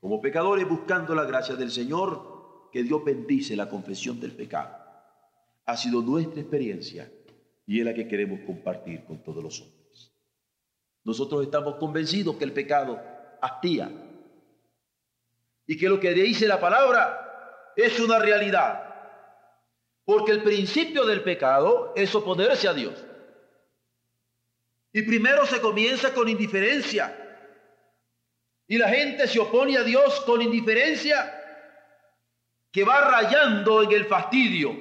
como 0.00 0.20
pecadores 0.20 0.68
buscando 0.68 1.14
la 1.14 1.24
gracia 1.24 1.54
del 1.54 1.70
Señor, 1.70 2.68
que 2.72 2.82
Dios 2.82 3.04
bendice 3.04 3.54
la 3.54 3.68
confesión 3.68 4.18
del 4.18 4.32
pecado. 4.32 4.74
Ha 5.66 5.76
sido 5.76 6.02
nuestra 6.02 6.40
experiencia 6.40 7.08
y 7.64 7.78
es 7.78 7.84
la 7.84 7.94
que 7.94 8.08
queremos 8.08 8.40
compartir 8.40 9.04
con 9.04 9.22
todos 9.22 9.44
los 9.44 9.60
hombres. 9.60 9.81
Nosotros 11.04 11.42
estamos 11.42 11.76
convencidos 11.76 12.36
que 12.36 12.44
el 12.44 12.52
pecado 12.52 13.00
hastía 13.40 13.90
y 15.66 15.76
que 15.76 15.88
lo 15.88 15.98
que 15.98 16.12
dice 16.12 16.46
la 16.46 16.60
palabra 16.60 17.72
es 17.76 17.98
una 18.00 18.18
realidad. 18.18 18.88
Porque 20.04 20.32
el 20.32 20.42
principio 20.42 21.04
del 21.04 21.22
pecado 21.22 21.92
es 21.96 22.14
oponerse 22.14 22.68
a 22.68 22.74
Dios. 22.74 22.94
Y 24.92 25.02
primero 25.02 25.46
se 25.46 25.60
comienza 25.60 26.12
con 26.12 26.28
indiferencia 26.28 27.18
y 28.68 28.78
la 28.78 28.88
gente 28.88 29.26
se 29.26 29.38
opone 29.38 29.76
a 29.76 29.82
Dios 29.82 30.20
con 30.22 30.40
indiferencia 30.40 31.38
que 32.70 32.84
va 32.84 33.02
rayando 33.02 33.82
en 33.82 33.92
el 33.92 34.06
fastidio. 34.06 34.74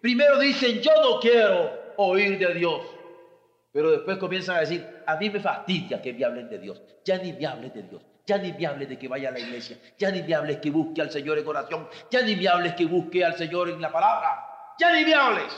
Primero 0.00 0.38
dicen, 0.38 0.80
yo 0.80 0.90
no 1.02 1.20
quiero 1.20 1.70
oír 1.96 2.38
de 2.38 2.54
Dios. 2.54 2.95
Pero 3.76 3.90
después 3.90 4.16
comienzan 4.16 4.56
a 4.56 4.60
decir, 4.60 5.02
a 5.06 5.16
mí 5.16 5.28
me 5.28 5.38
fastidia 5.38 6.00
que 6.00 6.14
me 6.14 6.24
hablen 6.24 6.48
de 6.48 6.58
Dios. 6.58 6.80
Ya 7.04 7.18
ni 7.18 7.34
me 7.34 7.46
hables 7.46 7.74
de 7.74 7.82
Dios. 7.82 8.02
Ya 8.24 8.38
ni 8.38 8.50
me 8.54 8.66
hables 8.66 8.88
de 8.88 8.98
que 8.98 9.06
vaya 9.06 9.28
a 9.28 9.32
la 9.32 9.38
iglesia. 9.38 9.78
Ya 9.98 10.10
ni 10.10 10.22
me 10.22 10.34
hables 10.34 10.60
que 10.60 10.70
busque 10.70 11.02
al 11.02 11.10
Señor 11.10 11.38
en 11.38 11.46
oración. 11.46 11.86
Ya 12.10 12.22
ni 12.22 12.36
me 12.36 12.48
hables 12.48 12.72
que 12.72 12.86
busque 12.86 13.22
al 13.22 13.36
Señor 13.36 13.68
en 13.68 13.78
la 13.78 13.92
palabra. 13.92 14.74
Ya 14.78 14.94
ni 14.94 15.04
me 15.04 15.12
hables. 15.12 15.52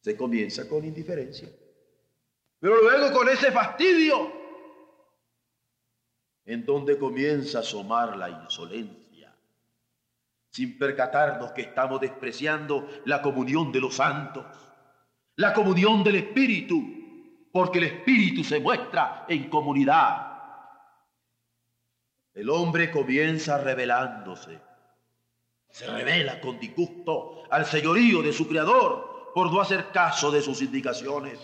Se 0.00 0.16
comienza 0.16 0.68
con 0.68 0.84
indiferencia. 0.84 1.48
Pero 2.58 2.82
luego 2.82 3.12
con 3.12 3.28
ese 3.28 3.52
fastidio 3.52 4.32
en 6.44 6.66
donde 6.66 6.98
comienza 6.98 7.58
a 7.58 7.60
asomar 7.60 8.16
la 8.16 8.30
insolencia, 8.30 9.32
sin 10.50 10.76
percatarnos 10.76 11.52
que 11.52 11.62
estamos 11.62 12.00
despreciando 12.00 12.88
la 13.04 13.22
comunión 13.22 13.70
de 13.70 13.80
los 13.80 13.94
santos, 13.94 14.44
la 15.36 15.52
comunión 15.52 16.04
del 16.04 16.16
Espíritu, 16.16 17.48
porque 17.52 17.78
el 17.78 17.84
Espíritu 17.84 18.44
se 18.44 18.60
muestra 18.60 19.26
en 19.28 19.48
comunidad. 19.48 20.32
El 22.32 22.50
hombre 22.50 22.90
comienza 22.90 23.58
revelándose, 23.58 24.60
se 25.68 25.86
revela 25.86 26.40
con 26.40 26.58
disgusto 26.58 27.44
al 27.50 27.64
señorío 27.64 28.22
de 28.22 28.32
su 28.32 28.48
Creador 28.48 29.32
por 29.34 29.52
no 29.52 29.60
hacer 29.60 29.90
caso 29.92 30.30
de 30.30 30.42
sus 30.42 30.62
indicaciones. 30.62 31.38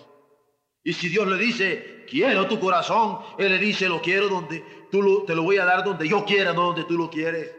Y 0.82 0.92
si 0.92 1.08
Dios 1.08 1.26
le 1.26 1.36
dice, 1.36 2.06
quiero 2.08 2.46
tu 2.46 2.58
corazón, 2.58 3.18
Él 3.38 3.50
le 3.50 3.58
dice, 3.58 3.88
lo 3.88 4.00
quiero 4.00 4.28
donde 4.28 4.64
tú 4.90 5.24
te 5.26 5.34
lo 5.34 5.42
voy 5.42 5.58
a 5.58 5.64
dar 5.64 5.84
donde 5.84 6.08
yo 6.08 6.24
quiera, 6.24 6.52
no 6.52 6.66
donde 6.66 6.84
tú 6.84 6.96
lo 6.96 7.10
quieres. 7.10 7.54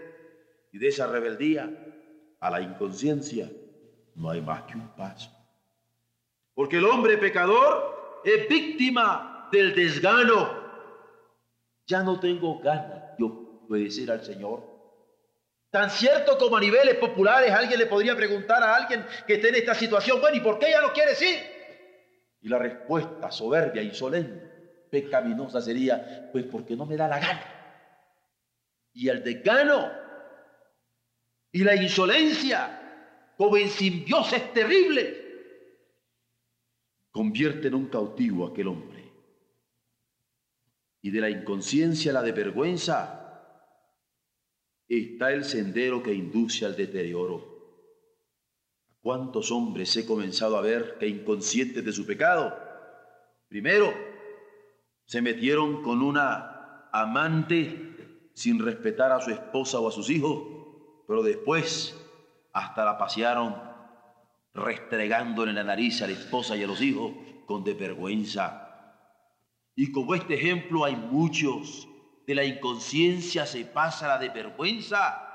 Y 0.72 0.78
de 0.78 0.88
esa 0.88 1.08
rebeldía 1.08 1.70
a 2.40 2.50
la 2.50 2.62
inconsciencia 2.62 3.52
no 4.16 4.30
hay 4.30 4.42
más 4.42 4.64
que 4.64 4.76
un 4.76 4.88
paso. 4.96 5.30
Porque 6.54 6.78
el 6.78 6.86
hombre 6.86 7.18
pecador 7.18 8.22
es 8.24 8.48
víctima 8.48 9.50
del 9.52 9.76
desgano. 9.76 10.62
Ya 11.86 12.04
no 12.04 12.20
tengo 12.20 12.60
ganas 12.60 13.18
de 13.18 13.24
obedecer 13.24 14.12
al 14.12 14.24
Señor. 14.24 14.72
Tan 15.70 15.90
cierto 15.90 16.38
como 16.38 16.58
a 16.58 16.60
niveles 16.60 16.96
populares 16.96 17.52
alguien 17.52 17.80
le 17.80 17.86
podría 17.86 18.16
preguntar 18.16 18.62
a 18.62 18.76
alguien 18.76 19.06
que 19.26 19.36
esté 19.36 19.50
en 19.50 19.56
esta 19.56 19.74
situación, 19.74 20.20
bueno, 20.20 20.36
¿y 20.36 20.42
por 20.42 20.60
qué 20.60 20.70
ya 20.72 20.82
no 20.82 20.92
quieres 20.92 21.22
ir? 21.22 21.40
Y 22.42 22.50
la 22.50 22.58
respuesta 22.58 23.32
soberbia, 23.32 23.82
insolente, 23.82 24.88
pecaminosa 24.90 25.62
sería, 25.62 26.30
pues 26.32 26.46
porque 26.46 26.76
no 26.76 26.86
me 26.86 26.98
da 26.98 27.08
la 27.08 27.20
gana. 27.20 27.46
Y 28.94 29.08
el 29.08 29.24
desgano 29.24 29.90
y 31.54 31.64
la 31.64 31.76
insolencia, 31.76 33.34
como 33.38 33.56
en 33.56 33.70
simbiosis 33.70 34.52
terrible, 34.54 35.21
convierte 37.12 37.68
en 37.68 37.76
un 37.76 37.88
cautivo 37.88 38.48
aquel 38.48 38.68
hombre. 38.68 39.12
Y 41.02 41.12
de 41.12 41.22
la 41.22 41.30
inconsciencia 41.30 42.12
a 42.12 42.16
la 42.16 42.24
de 42.24 42.32
vergüenza 42.32 43.18
está 44.88 45.32
el 45.32 45.46
sendero 45.46 46.02
que 46.04 46.14
induce 46.14 46.66
al 46.66 46.76
deterioro 46.76 47.52
¿Cuántos 49.02 49.52
hombres 49.52 49.98
he 49.98 50.06
comenzado 50.06 50.58
a 50.58 50.62
ver 50.62 50.98
que 51.00 51.08
inconscientes 51.08 51.84
de 51.84 51.92
su 51.92 52.06
pecado? 52.06 52.56
Primero, 53.48 53.92
se 55.06 55.24
metieron 55.24 55.82
con 55.82 56.04
una 56.04 56.88
amante 56.94 58.30
sin 58.36 58.64
respetar 58.64 59.12
a 59.12 59.20
su 59.20 59.32
esposa 59.32 59.80
o 59.80 59.88
a 59.88 59.92
sus 59.92 60.12
hijos, 60.12 60.44
pero 61.08 61.24
después 61.24 62.00
hasta 62.54 62.86
la 62.86 63.00
pasearon 63.00 63.56
restregándole 64.54 65.54
la 65.54 65.64
nariz 65.64 66.02
a 66.02 66.08
la 66.08 66.14
esposa 66.14 66.56
y 66.56 66.64
a 66.64 66.68
los 66.68 66.82
hijos 66.82 67.12
con 67.46 67.64
desvergüenza. 67.64 68.68
Y 69.76 69.92
como 69.92 70.16
este 70.16 70.36
ejemplo 70.36 70.84
hay 70.86 70.96
muchos, 70.96 71.88
de 72.28 72.36
la 72.36 72.44
inconsciencia 72.44 73.46
se 73.46 73.66
pasa 73.66 74.08
la 74.08 74.18
desvergüenza 74.18 75.28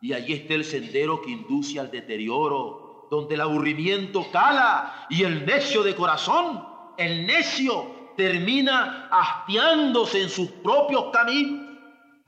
y 0.00 0.12
allí 0.12 0.34
está 0.34 0.54
el 0.54 0.64
sendero 0.64 1.22
que 1.22 1.30
induce 1.30 1.78
al 1.78 1.90
deterioro 1.90 3.08
donde 3.10 3.36
el 3.36 3.40
aburrimiento 3.40 4.26
cala 4.30 5.06
y 5.08 5.22
el 5.22 5.46
necio 5.46 5.82
de 5.82 5.94
corazón, 5.94 6.64
el 6.96 7.26
necio 7.26 8.12
termina 8.16 9.08
hastiándose 9.10 10.22
en 10.22 10.28
sus 10.28 10.50
propios 10.50 11.06
caminos, 11.12 11.78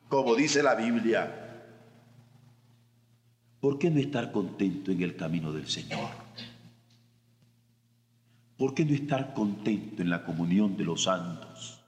como 0.09 0.35
dice 0.35 0.63
la 0.63 0.75
Biblia. 0.75 1.38
¿Por 3.69 3.79
qué 3.79 3.91
no 3.91 4.01
estar 4.01 4.33
contento 4.33 4.91
en 4.93 5.03
el 5.03 5.15
camino 5.15 5.53
del 5.53 5.69
Señor? 5.69 6.09
¿Por 8.57 8.73
qué 8.73 8.83
no 8.83 8.95
estar 8.95 9.35
contento 9.35 10.01
en 10.01 10.09
la 10.09 10.25
comunión 10.25 10.75
de 10.75 10.85
los 10.85 11.03
santos? 11.03 11.79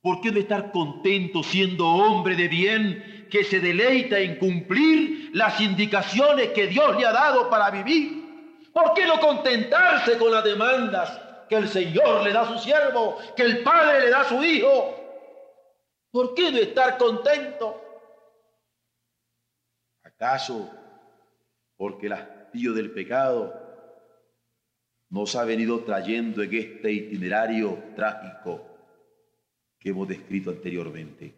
¿Por 0.00 0.20
qué 0.20 0.30
no 0.30 0.38
estar 0.38 0.70
contento 0.70 1.42
siendo 1.42 1.88
hombre 1.88 2.36
de 2.36 2.46
bien 2.46 3.26
que 3.28 3.42
se 3.42 3.58
deleita 3.58 4.20
en 4.20 4.36
cumplir 4.36 5.32
las 5.34 5.60
indicaciones 5.60 6.50
que 6.50 6.68
Dios 6.68 6.96
le 6.96 7.04
ha 7.04 7.10
dado 7.10 7.50
para 7.50 7.68
vivir? 7.72 8.68
¿Por 8.72 8.94
qué 8.94 9.06
no 9.06 9.18
contentarse 9.18 10.16
con 10.16 10.30
las 10.30 10.44
demandas 10.44 11.20
que 11.48 11.56
el 11.56 11.68
Señor 11.68 12.22
le 12.22 12.32
da 12.32 12.42
a 12.42 12.52
su 12.52 12.60
siervo, 12.60 13.18
que 13.36 13.42
el 13.42 13.64
Padre 13.64 14.02
le 14.02 14.10
da 14.10 14.20
a 14.20 14.28
su 14.28 14.40
Hijo? 14.40 14.94
¿Por 16.12 16.32
qué 16.36 16.52
no 16.52 16.58
estar 16.58 16.96
contento? 16.96 17.85
¿Acaso 20.16 20.70
porque 21.76 22.06
el 22.06 22.12
hastío 22.14 22.72
del 22.72 22.90
pecado 22.90 23.66
nos 25.08 25.36
ha 25.36 25.44
venido 25.44 25.80
trayendo 25.80 26.42
en 26.42 26.54
este 26.54 26.92
itinerario 26.92 27.82
trágico 27.94 28.60
que 29.78 29.90
hemos 29.90 30.08
descrito 30.08 30.50
anteriormente. 30.50 31.34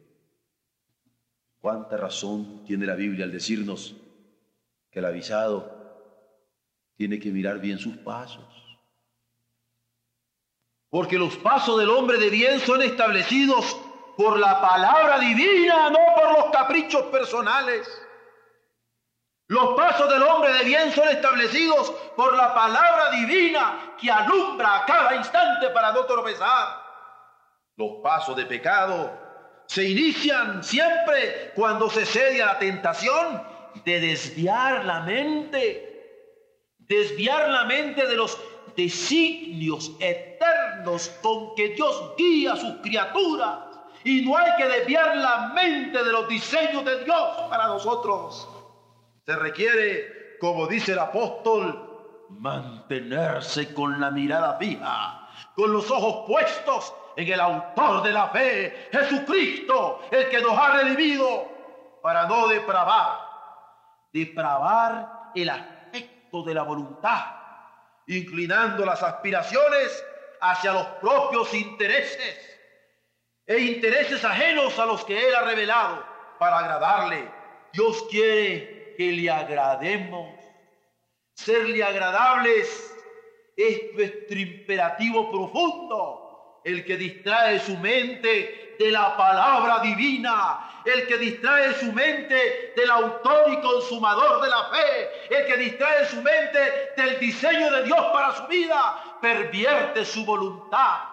¿Cuánta 1.60 1.96
razón 1.96 2.64
tiene 2.64 2.86
la 2.86 2.94
Biblia 2.94 3.24
al 3.24 3.32
decirnos 3.32 3.96
que 4.90 5.00
el 5.00 5.04
avisado 5.04 5.76
tiene 6.96 7.18
que 7.18 7.30
mirar 7.30 7.60
bien 7.60 7.78
sus 7.78 7.96
pasos? 7.98 8.46
Porque 10.88 11.18
los 11.18 11.36
pasos 11.36 11.78
del 11.78 11.90
hombre 11.90 12.18
de 12.18 12.30
bien 12.30 12.60
son 12.60 12.80
establecidos 12.80 13.76
por 14.16 14.38
la 14.38 14.60
palabra 14.60 15.18
divina, 15.18 15.90
no 15.90 15.98
por 16.16 16.38
los 16.38 16.50
caprichos 16.50 17.02
personales. 17.06 17.86
Los 19.48 19.74
pasos 19.76 20.10
del 20.10 20.22
hombre 20.22 20.52
de 20.52 20.64
bien 20.64 20.92
son 20.92 21.08
establecidos 21.08 21.90
por 22.14 22.36
la 22.36 22.54
palabra 22.54 23.10
divina 23.12 23.94
que 23.98 24.10
alumbra 24.10 24.76
a 24.76 24.84
cada 24.84 25.14
instante 25.16 25.70
para 25.70 25.90
no 25.92 26.04
tropezar. 26.04 26.82
Los 27.76 27.92
pasos 28.02 28.36
de 28.36 28.44
pecado 28.44 29.10
se 29.64 29.88
inician 29.88 30.62
siempre 30.62 31.52
cuando 31.54 31.88
se 31.88 32.04
cede 32.04 32.42
a 32.42 32.46
la 32.46 32.58
tentación 32.58 33.42
de 33.86 34.00
desviar 34.00 34.84
la 34.84 35.00
mente, 35.00 36.76
desviar 36.80 37.48
la 37.48 37.64
mente 37.64 38.06
de 38.06 38.16
los 38.16 38.38
designios 38.76 39.92
eternos 39.98 41.08
con 41.22 41.54
que 41.54 41.70
Dios 41.70 42.14
guía 42.18 42.52
a 42.52 42.56
sus 42.56 42.76
criaturas. 42.82 43.60
Y 44.04 44.20
no 44.26 44.36
hay 44.36 44.56
que 44.58 44.68
desviar 44.68 45.16
la 45.16 45.52
mente 45.54 46.04
de 46.04 46.12
los 46.12 46.28
diseños 46.28 46.84
de 46.84 47.02
Dios 47.04 47.28
para 47.48 47.66
nosotros. 47.68 48.46
Se 49.28 49.36
requiere, 49.36 50.38
como 50.40 50.66
dice 50.66 50.92
el 50.92 51.00
apóstol, 51.00 52.26
mantenerse 52.30 53.74
con 53.74 54.00
la 54.00 54.10
mirada 54.10 54.56
fija, 54.56 55.28
con 55.54 55.70
los 55.70 55.90
ojos 55.90 56.24
puestos 56.26 56.94
en 57.14 57.30
el 57.30 57.38
autor 57.38 58.04
de 58.04 58.12
la 58.12 58.28
fe, 58.28 58.88
Jesucristo, 58.90 60.00
el 60.10 60.30
que 60.30 60.40
nos 60.40 60.56
ha 60.56 60.78
redimido, 60.78 61.46
para 62.02 62.26
no 62.26 62.48
depravar, 62.48 63.18
depravar 64.14 65.30
el 65.34 65.50
aspecto 65.50 66.42
de 66.44 66.54
la 66.54 66.62
voluntad, 66.62 67.26
inclinando 68.06 68.86
las 68.86 69.02
aspiraciones 69.02 70.04
hacia 70.40 70.72
los 70.72 70.86
propios 71.02 71.52
intereses 71.52 72.58
e 73.46 73.58
intereses 73.58 74.24
ajenos 74.24 74.78
a 74.78 74.86
los 74.86 75.04
que 75.04 75.28
Él 75.28 75.34
ha 75.34 75.42
revelado 75.42 76.02
para 76.38 76.60
agradarle. 76.60 77.30
Dios 77.74 78.06
quiere 78.10 78.77
que 78.98 79.12
le 79.12 79.30
agrademos. 79.30 80.34
Serle 81.34 81.84
agradables 81.84 82.96
es 83.56 83.94
nuestro 83.94 84.36
imperativo 84.36 85.30
profundo 85.30 86.60
el 86.64 86.84
que 86.84 86.96
distrae 86.96 87.60
su 87.60 87.76
mente 87.76 88.74
de 88.76 88.90
la 88.90 89.16
palabra 89.16 89.78
divina, 89.78 90.82
el 90.84 91.06
que 91.06 91.16
distrae 91.16 91.74
su 91.74 91.92
mente 91.92 92.72
del 92.76 92.90
autor 92.90 93.52
y 93.52 93.60
consumador 93.60 94.42
de 94.42 94.48
la 94.48 94.64
fe, 94.64 95.34
el 95.36 95.46
que 95.46 95.56
distrae 95.58 96.04
su 96.06 96.20
mente 96.20 96.92
del 96.96 97.20
diseño 97.20 97.70
de 97.70 97.84
Dios 97.84 98.04
para 98.12 98.34
su 98.34 98.48
vida, 98.48 99.18
pervierte 99.22 100.04
su 100.04 100.24
voluntad, 100.24 101.04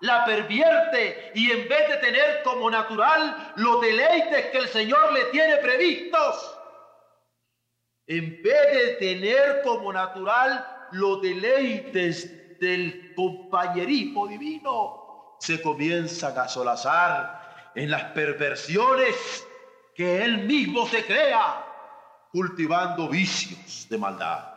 la 0.00 0.24
pervierte 0.24 1.30
y 1.36 1.52
en 1.52 1.68
vez 1.68 1.88
de 1.88 1.96
tener 1.98 2.42
como 2.42 2.68
natural 2.68 3.52
los 3.54 3.80
deleites 3.80 4.46
que 4.46 4.58
el 4.58 4.68
Señor 4.68 5.12
le 5.12 5.24
tiene 5.26 5.56
previstos, 5.58 6.57
en 8.08 8.42
vez 8.42 8.72
de 8.72 8.92
tener 8.94 9.60
como 9.62 9.92
natural 9.92 10.66
los 10.92 11.20
deleites 11.20 12.58
del 12.58 13.14
compañerismo 13.14 14.26
divino, 14.26 15.36
se 15.38 15.60
comienza 15.60 16.28
a 16.28 16.48
solazar 16.48 17.70
en 17.74 17.90
las 17.90 18.04
perversiones 18.12 19.46
que 19.94 20.24
él 20.24 20.46
mismo 20.46 20.86
se 20.86 21.04
crea, 21.04 21.64
cultivando 22.32 23.08
vicios 23.08 23.86
de 23.90 23.98
maldad. 23.98 24.54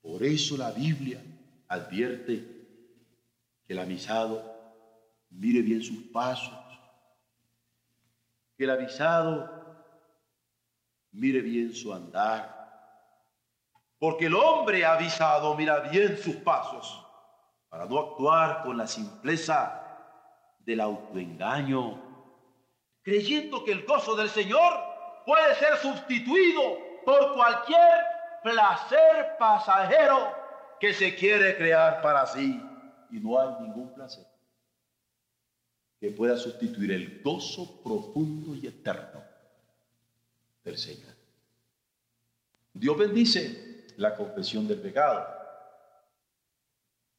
Por 0.00 0.22
eso 0.22 0.56
la 0.56 0.70
Biblia 0.70 1.20
advierte 1.68 2.44
que 3.66 3.72
el 3.72 3.80
avisado 3.80 4.42
mire 5.30 5.60
bien 5.60 5.82
sus 5.82 6.04
pasos, 6.12 6.56
que 8.56 8.64
el 8.64 8.70
avisado 8.70 9.71
mire 11.12 11.40
bien 11.40 11.72
su 11.74 11.92
andar, 11.92 12.62
porque 13.98 14.26
el 14.26 14.34
hombre 14.34 14.84
avisado 14.84 15.54
mira 15.54 15.80
bien 15.80 16.16
sus 16.16 16.36
pasos 16.36 17.06
para 17.68 17.86
no 17.86 17.98
actuar 17.98 18.62
con 18.64 18.76
la 18.76 18.86
simpleza 18.86 19.78
del 20.58 20.80
autoengaño, 20.80 22.00
creyendo 23.02 23.64
que 23.64 23.72
el 23.72 23.84
gozo 23.84 24.14
del 24.16 24.28
Señor 24.28 24.72
puede 25.24 25.54
ser 25.56 25.76
sustituido 25.76 26.78
por 27.04 27.34
cualquier 27.34 28.04
placer 28.42 29.36
pasajero 29.38 30.34
que 30.80 30.92
se 30.92 31.14
quiere 31.14 31.56
crear 31.56 32.02
para 32.02 32.26
sí. 32.26 32.60
Y 33.10 33.20
no 33.20 33.38
hay 33.38 33.48
ningún 33.60 33.92
placer 33.94 34.26
que 36.00 36.10
pueda 36.10 36.36
sustituir 36.36 36.92
el 36.92 37.22
gozo 37.22 37.82
profundo 37.82 38.54
y 38.54 38.66
eterno 38.66 39.21
del 40.64 40.78
Señor. 40.78 41.14
Dios 42.72 42.96
bendice 42.96 43.86
la 43.96 44.14
confesión 44.14 44.66
del 44.66 44.80
pecado. 44.80 45.26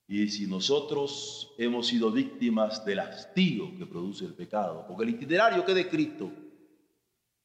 Y 0.08 0.28
si 0.30 0.48
nosotros 0.48 1.54
hemos 1.58 1.88
sido 1.88 2.12
víctimas 2.12 2.84
del 2.86 3.00
hastío 3.00 3.78
que 3.78 3.86
produce 3.86 4.26
el 4.26 4.34
pecado, 4.34 4.86
porque 4.88 5.04
el 5.04 5.10
itinerario 5.12 5.66
que 5.66 5.74
de 5.74 5.90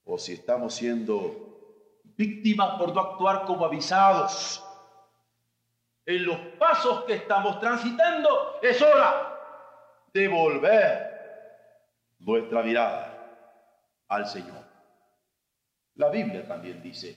o 0.04 0.18
si 0.18 0.32
estamos 0.32 0.74
siendo 0.74 2.00
víctimas 2.16 2.78
por 2.78 2.94
no 2.94 3.00
actuar 3.00 3.44
como 3.44 3.64
avisados 3.64 4.62
en 6.04 6.24
los 6.24 6.38
pasos 6.58 7.04
que 7.04 7.14
estamos 7.14 7.60
transitando, 7.60 8.58
es 8.62 8.80
hora 8.80 9.38
de 10.12 10.26
volver 10.26 11.08
nuestra 12.18 12.62
mirada 12.62 13.36
al 14.08 14.26
Señor. 14.26 14.67
La 15.98 16.08
Biblia 16.08 16.48
también 16.48 16.82
dice, 16.82 17.16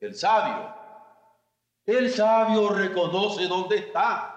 el 0.00 0.14
sabio 0.14 0.78
el 1.88 2.12
sabio 2.12 2.68
reconoce 2.68 3.46
dónde 3.46 3.78
está. 3.78 4.34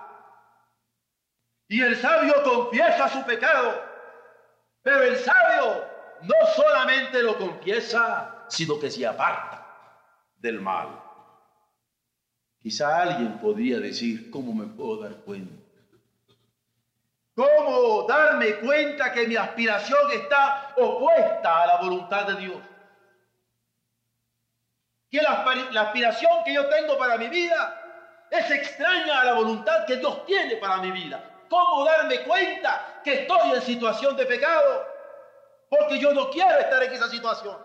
Y 1.68 1.82
el 1.82 1.98
sabio 1.98 2.42
confiesa 2.44 3.10
su 3.10 3.26
pecado. 3.26 3.78
Pero 4.82 5.04
el 5.04 5.18
sabio 5.18 5.84
no 6.22 6.36
solamente 6.56 7.22
lo 7.22 7.38
confiesa, 7.38 8.46
sino 8.48 8.80
que 8.80 8.90
se 8.90 9.06
aparta 9.06 9.68
del 10.38 10.62
mal. 10.62 10.98
Quizá 12.58 13.02
alguien 13.02 13.38
podría 13.40 13.82
decir, 13.82 14.32
¿cómo 14.32 14.54
me 14.54 14.68
puedo 14.68 15.02
dar 15.02 15.16
cuenta? 15.18 15.62
¿Cómo 17.36 18.06
darme 18.08 18.60
cuenta 18.60 19.12
que 19.12 19.28
mi 19.28 19.36
aspiración 19.36 20.10
está 20.14 20.74
opuesta 20.78 21.64
a 21.64 21.68
la 21.68 21.82
voluntad 21.82 22.28
de 22.28 22.36
Dios? 22.38 22.71
Que 25.12 25.22
la, 25.22 25.44
aspiración 25.82 26.44
que 26.46 26.54
yo 26.54 26.68
tengo 26.70 26.98
para 26.98 27.18
mi 27.18 27.28
vida 27.28 28.28
es 28.30 28.50
extraña 28.50 29.20
a 29.20 29.26
la 29.26 29.34
voluntad 29.34 29.86
que 29.86 29.98
Dios 29.98 30.26
tiene 30.26 30.56
para 30.56 30.78
mi 30.78 30.90
vida. 30.92 31.22
¿Cómo 31.50 31.84
darme 31.84 32.22
cuenta 32.22 33.02
que 33.04 33.24
estoy 33.24 33.52
en 33.52 33.62
situación 33.62 34.16
de 34.16 34.26
pecado? 34.26 34.88
Porque 35.70 36.00
yo 36.00 36.14
no 36.14 36.30
quiero 36.30 36.58
estar 36.60 36.82
en 36.82 36.94
esa 36.94 37.10
situación. 37.10 37.58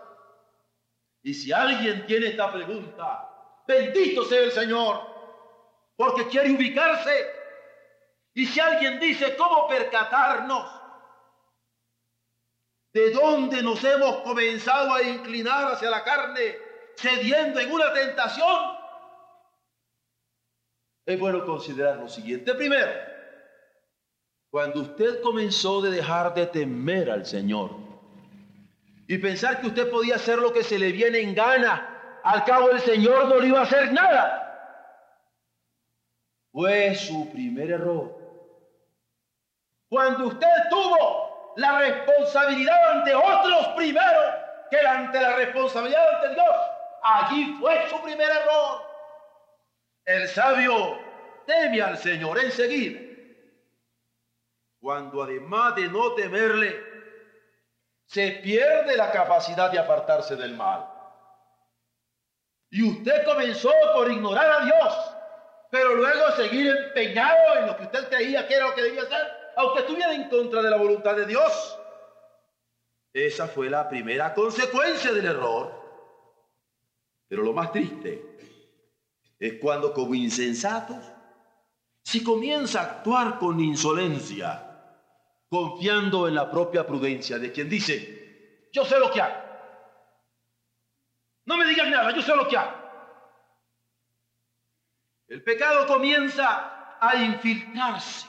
Y 1.23 1.33
si 1.33 1.53
alguien 1.53 2.05
tiene 2.05 2.27
esta 2.27 2.51
pregunta, 2.51 3.29
bendito 3.65 4.25
sea 4.25 4.41
el 4.41 4.51
Señor, 4.51 5.07
porque 5.95 6.27
quiere 6.27 6.51
ubicarse. 6.51 7.31
Y 8.33 8.45
si 8.45 8.59
alguien 8.59 8.99
dice, 8.99 9.37
¿cómo 9.37 9.69
percatarnos? 9.69 10.69
¿De 12.91 13.11
dónde 13.11 13.63
nos 13.63 13.81
hemos 13.85 14.17
comenzado 14.17 14.93
a 14.93 15.01
inclinar 15.01 15.71
hacia 15.71 15.89
la 15.89 16.03
carne? 16.03 16.66
Cediendo 16.97 17.59
en 17.59 17.71
una 17.71 17.93
tentación, 17.93 18.77
es 21.05 21.19
bueno 21.19 21.45
considerar 21.45 21.97
lo 21.97 22.09
siguiente. 22.09 22.53
Primero, 22.55 22.91
cuando 24.49 24.81
usted 24.81 25.21
comenzó 25.21 25.81
de 25.81 25.91
dejar 25.91 26.33
de 26.33 26.47
temer 26.47 27.09
al 27.09 27.25
Señor 27.25 27.71
y 29.07 29.17
pensar 29.17 29.61
que 29.61 29.67
usted 29.67 29.89
podía 29.89 30.15
hacer 30.15 30.39
lo 30.39 30.51
que 30.51 30.63
se 30.63 30.77
le 30.77 30.91
viene 30.91 31.19
en 31.19 31.33
gana, 31.33 32.19
al 32.23 32.43
cabo 32.43 32.71
el 32.71 32.81
Señor 32.81 33.27
no 33.27 33.39
le 33.39 33.47
iba 33.47 33.59
a 33.59 33.63
hacer 33.63 33.93
nada. 33.93 34.43
Fue 36.51 36.95
su 36.95 37.31
primer 37.31 37.71
error. 37.71 38.17
Cuando 39.89 40.27
usted 40.27 40.47
tuvo 40.69 41.53
la 41.55 41.79
responsabilidad 41.79 42.91
ante 42.91 43.15
otros 43.15 43.67
primero 43.75 44.21
que 44.69 44.79
ante 44.79 45.21
la 45.21 45.35
responsabilidad 45.37 46.15
ante 46.15 46.33
Dios. 46.33 46.76
Allí 47.13 47.55
fue 47.59 47.89
su 47.89 48.01
primer 48.01 48.29
error. 48.29 48.81
El 50.05 50.27
sabio 50.27 50.99
teme 51.45 51.81
al 51.81 51.97
Señor 51.97 52.39
enseguida. 52.39 52.99
Cuando 54.79 55.23
además 55.23 55.75
de 55.75 55.87
no 55.87 56.13
temerle, 56.13 56.83
se 58.05 58.31
pierde 58.43 58.95
la 58.95 59.11
capacidad 59.11 59.71
de 59.71 59.79
apartarse 59.79 60.35
del 60.35 60.55
mal. 60.55 60.87
Y 62.69 62.89
usted 62.89 63.25
comenzó 63.25 63.71
por 63.93 64.11
ignorar 64.11 64.61
a 64.61 64.65
Dios 64.65 65.17
pero 65.69 65.95
luego 65.95 66.31
seguir 66.31 66.67
empeñado 66.67 67.55
en 67.59 67.67
lo 67.67 67.77
que 67.77 67.83
usted 67.83 68.07
creía 68.09 68.47
que 68.47 68.55
era 68.55 68.67
lo 68.67 68.75
que 68.75 68.83
debía 68.83 69.03
hacer, 69.03 69.27
aunque 69.57 69.79
estuviera 69.81 70.13
en 70.13 70.29
contra 70.29 70.61
de 70.61 70.69
la 70.69 70.77
voluntad 70.77 71.15
de 71.15 71.25
Dios. 71.25 71.79
Esa 73.13 73.47
fue 73.47 73.69
la 73.69 73.89
primera 73.89 74.33
consecuencia 74.33 75.11
del 75.11 75.25
error. 75.25 75.76
Pero 77.27 77.43
lo 77.43 77.53
más 77.53 77.71
triste 77.71 78.37
es 79.39 79.53
cuando 79.59 79.93
como 79.93 80.15
insensatos 80.15 81.03
se 82.03 82.23
comienza 82.23 82.79
a 82.79 82.83
actuar 82.83 83.37
con 83.37 83.59
insolencia, 83.59 84.63
confiando 85.49 86.27
en 86.27 86.35
la 86.35 86.49
propia 86.49 86.87
prudencia 86.87 87.37
de 87.37 87.51
quien 87.51 87.69
dice, 87.69 88.69
yo 88.71 88.85
sé 88.85 88.97
lo 88.97 89.11
que 89.11 89.21
hago. 89.21 89.43
No 91.45 91.57
me 91.57 91.65
digas 91.65 91.89
nada, 91.89 92.13
yo 92.13 92.21
sé 92.21 92.35
lo 92.35 92.47
que 92.47 92.57
hago. 92.57 92.77
El 95.27 95.43
pecado 95.43 95.85
comienza 95.85 96.97
a 96.99 97.15
infiltrarse 97.17 98.27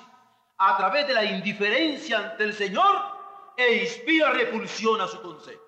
a 0.58 0.76
través 0.76 1.06
de 1.06 1.14
la 1.14 1.24
indiferencia 1.24 2.18
ante 2.18 2.44
el 2.44 2.52
Señor 2.52 2.96
e 3.56 3.82
inspira 3.82 4.32
repulsión 4.32 5.00
a 5.00 5.06
su 5.06 5.22
consejo. 5.22 5.62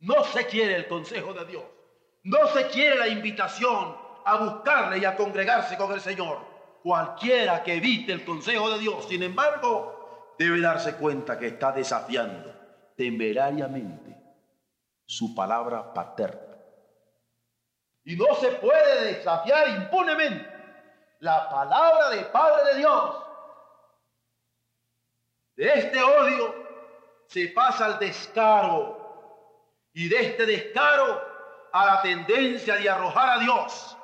No 0.00 0.24
se 0.24 0.46
quiere 0.46 0.76
el 0.76 0.88
consejo 0.88 1.34
de 1.34 1.44
Dios. 1.44 1.64
No 2.24 2.48
se 2.48 2.68
quiere 2.68 2.96
la 2.96 3.08
invitación 3.08 3.96
a 4.24 4.36
buscarle 4.36 4.98
y 4.98 5.04
a 5.04 5.14
congregarse 5.14 5.76
con 5.76 5.92
el 5.92 6.00
Señor. 6.00 6.38
Cualquiera 6.82 7.62
que 7.62 7.74
evite 7.74 8.12
el 8.12 8.24
consejo 8.24 8.70
de 8.70 8.78
Dios, 8.78 9.06
sin 9.08 9.22
embargo, 9.22 10.34
debe 10.38 10.60
darse 10.60 10.96
cuenta 10.96 11.38
que 11.38 11.48
está 11.48 11.72
desafiando 11.72 12.52
temerariamente 12.96 14.16
su 15.04 15.34
palabra 15.34 15.92
paterna. 15.92 16.56
Y 18.04 18.16
no 18.16 18.34
se 18.34 18.52
puede 18.52 19.14
desafiar 19.14 19.68
impunemente 19.68 20.48
la 21.20 21.48
palabra 21.50 22.10
del 22.10 22.26
Padre 22.26 22.72
de 22.72 22.78
Dios. 22.78 23.16
De 25.56 25.72
este 25.74 26.02
odio 26.02 26.54
se 27.26 27.48
pasa 27.48 27.86
al 27.86 27.98
descaro 27.98 29.88
y 29.92 30.08
de 30.08 30.20
este 30.20 30.46
descaro 30.46 31.33
a 31.74 31.86
la 31.86 32.02
tendencia 32.02 32.76
de 32.76 32.88
arrojar 32.88 33.30
a 33.30 33.42
Dios 33.42 33.96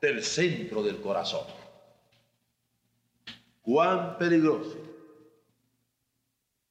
del 0.00 0.24
centro 0.24 0.82
del 0.82 1.00
corazón. 1.00 1.46
Cuán 3.60 4.18
peligroso 4.18 4.76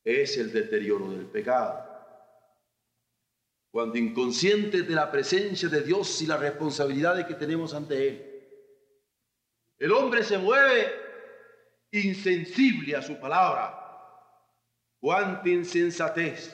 es 0.03 0.37
el 0.37 0.51
deterioro 0.51 1.09
del 1.09 1.25
pecado. 1.27 1.89
Cuando 3.71 3.97
inconscientes 3.97 4.85
de 4.85 4.93
la 4.93 5.09
presencia 5.09 5.69
de 5.69 5.83
Dios 5.83 6.21
y 6.21 6.27
la 6.27 6.35
responsabilidad 6.35 7.25
que 7.25 7.35
tenemos 7.35 7.73
ante 7.73 8.09
Él, 8.09 8.49
el 9.79 9.91
hombre 9.93 10.21
se 10.21 10.37
mueve 10.37 10.93
insensible 11.91 12.97
a 12.97 13.01
su 13.01 13.17
palabra. 13.21 13.77
Cuánta 14.99 15.47
insensatez. 15.47 16.53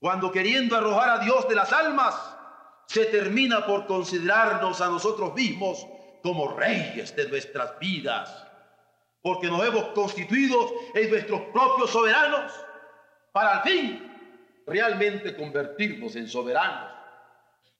Cuando 0.00 0.32
queriendo 0.32 0.76
arrojar 0.76 1.20
a 1.20 1.24
Dios 1.24 1.48
de 1.48 1.54
las 1.54 1.72
almas, 1.72 2.35
se 2.86 3.06
termina 3.06 3.66
por 3.66 3.86
considerarnos 3.86 4.80
a 4.80 4.86
nosotros 4.88 5.34
mismos 5.34 5.86
como 6.22 6.56
reyes 6.56 7.14
de 7.14 7.28
nuestras 7.28 7.78
vidas. 7.78 8.44
Porque 9.22 9.48
nos 9.48 9.64
hemos 9.66 9.86
constituido 9.88 10.70
en 10.94 11.10
nuestros 11.10 11.40
propios 11.52 11.90
soberanos 11.90 12.52
para 13.32 13.58
al 13.58 13.62
fin 13.62 14.12
realmente 14.66 15.36
convertirnos 15.36 16.14
en 16.16 16.28
soberanos. 16.28 16.90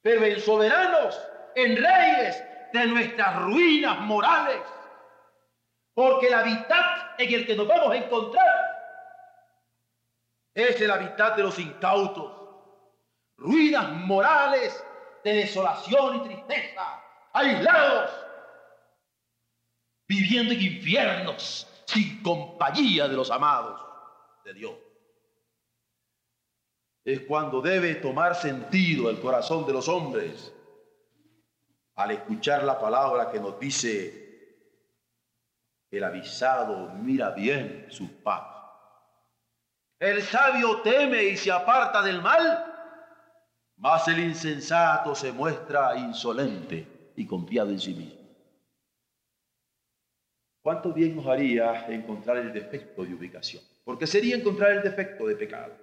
Pero 0.01 0.23
en 0.25 0.39
soberanos, 0.39 1.19
en 1.55 1.77
reyes 1.77 2.43
de 2.73 2.85
nuestras 2.85 3.41
ruinas 3.43 3.99
morales. 4.01 4.61
Porque 5.93 6.27
el 6.27 6.33
hábitat 6.33 7.19
en 7.19 7.33
el 7.33 7.47
que 7.47 7.55
nos 7.55 7.67
vamos 7.67 7.91
a 7.91 7.97
encontrar 7.97 8.67
es 10.53 10.79
el 10.81 10.91
hábitat 10.91 11.37
de 11.37 11.43
los 11.43 11.57
incautos. 11.59 12.33
Ruinas 13.37 13.89
morales 13.89 14.83
de 15.27 15.33
desolación 15.33 16.15
y 16.15 16.19
tristeza, 16.21 17.03
aislados, 17.33 18.11
viviendo 20.07 20.53
en 20.53 20.61
infiernos 20.61 21.67
sin 21.85 22.23
compañía 22.23 23.09
de 23.09 23.15
los 23.15 23.29
amados 23.29 23.81
de 24.45 24.53
Dios. 24.53 24.75
Es 27.03 27.21
cuando 27.21 27.61
debe 27.61 27.95
tomar 27.95 28.35
sentido 28.35 29.09
el 29.09 29.19
corazón 29.19 29.65
de 29.65 29.73
los 29.73 29.89
hombres 29.89 30.53
al 31.95 32.11
escuchar 32.11 32.63
la 32.63 32.79
palabra 32.79 33.29
que 33.29 33.39
nos 33.39 33.59
dice, 33.59 34.27
el 35.91 36.03
avisado 36.03 36.89
mira 36.93 37.31
bien 37.31 37.87
sus 37.89 38.09
pasos. 38.09 38.55
El 39.99 40.21
sabio 40.21 40.81
teme 40.83 41.23
y 41.23 41.37
se 41.37 41.51
aparta 41.51 42.01
del 42.01 42.21
mal, 42.21 42.76
mas 43.77 44.07
el 44.07 44.19
insensato 44.19 45.13
se 45.15 45.31
muestra 45.31 45.95
insolente 45.95 47.11
y 47.15 47.25
confiado 47.25 47.69
en 47.69 47.79
sí 47.79 47.93
mismo. 47.93 48.17
¿Cuánto 50.61 50.91
bien 50.91 51.15
nos 51.15 51.27
haría 51.27 51.87
encontrar 51.87 52.37
el 52.37 52.51
defecto 52.51 53.05
de 53.05 53.13
ubicación? 53.13 53.63
Porque 53.85 54.05
sería 54.05 54.35
encontrar 54.35 54.71
el 54.71 54.83
defecto 54.83 55.27
de 55.27 55.35
pecado. 55.35 55.73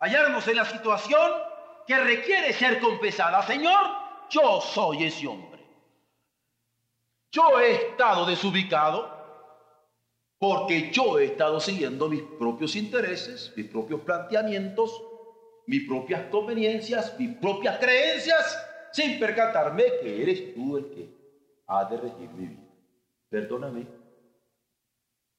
Hallarnos 0.00 0.46
en 0.48 0.56
la 0.56 0.64
situación 0.64 1.30
que 1.86 1.96
requiere 1.98 2.52
ser 2.52 2.80
confesada. 2.80 3.42
Señor, 3.46 3.80
yo 4.28 4.60
soy 4.60 5.04
ese 5.04 5.26
hombre. 5.28 5.62
Yo 7.30 7.60
he 7.60 7.72
estado 7.72 8.26
desubicado 8.26 9.14
porque 10.38 10.90
yo 10.90 11.18
he 11.18 11.26
estado 11.26 11.60
siguiendo 11.60 12.08
mis 12.08 12.22
propios 12.22 12.74
intereses, 12.74 13.52
mis 13.56 13.66
propios 13.66 14.00
planteamientos, 14.00 15.00
mis 15.66 15.86
propias 15.86 16.28
conveniencias, 16.30 17.18
mis 17.18 17.36
propias 17.36 17.78
creencias, 17.78 18.58
sin 18.92 19.18
percatarme 19.18 19.84
que 20.00 20.22
eres 20.22 20.54
tú 20.54 20.76
el 20.76 20.90
que 20.90 21.08
ha 21.66 21.84
de 21.84 21.96
regir 21.96 22.30
mi 22.30 22.46
vida. 22.46 22.68
Perdóname 23.28 23.86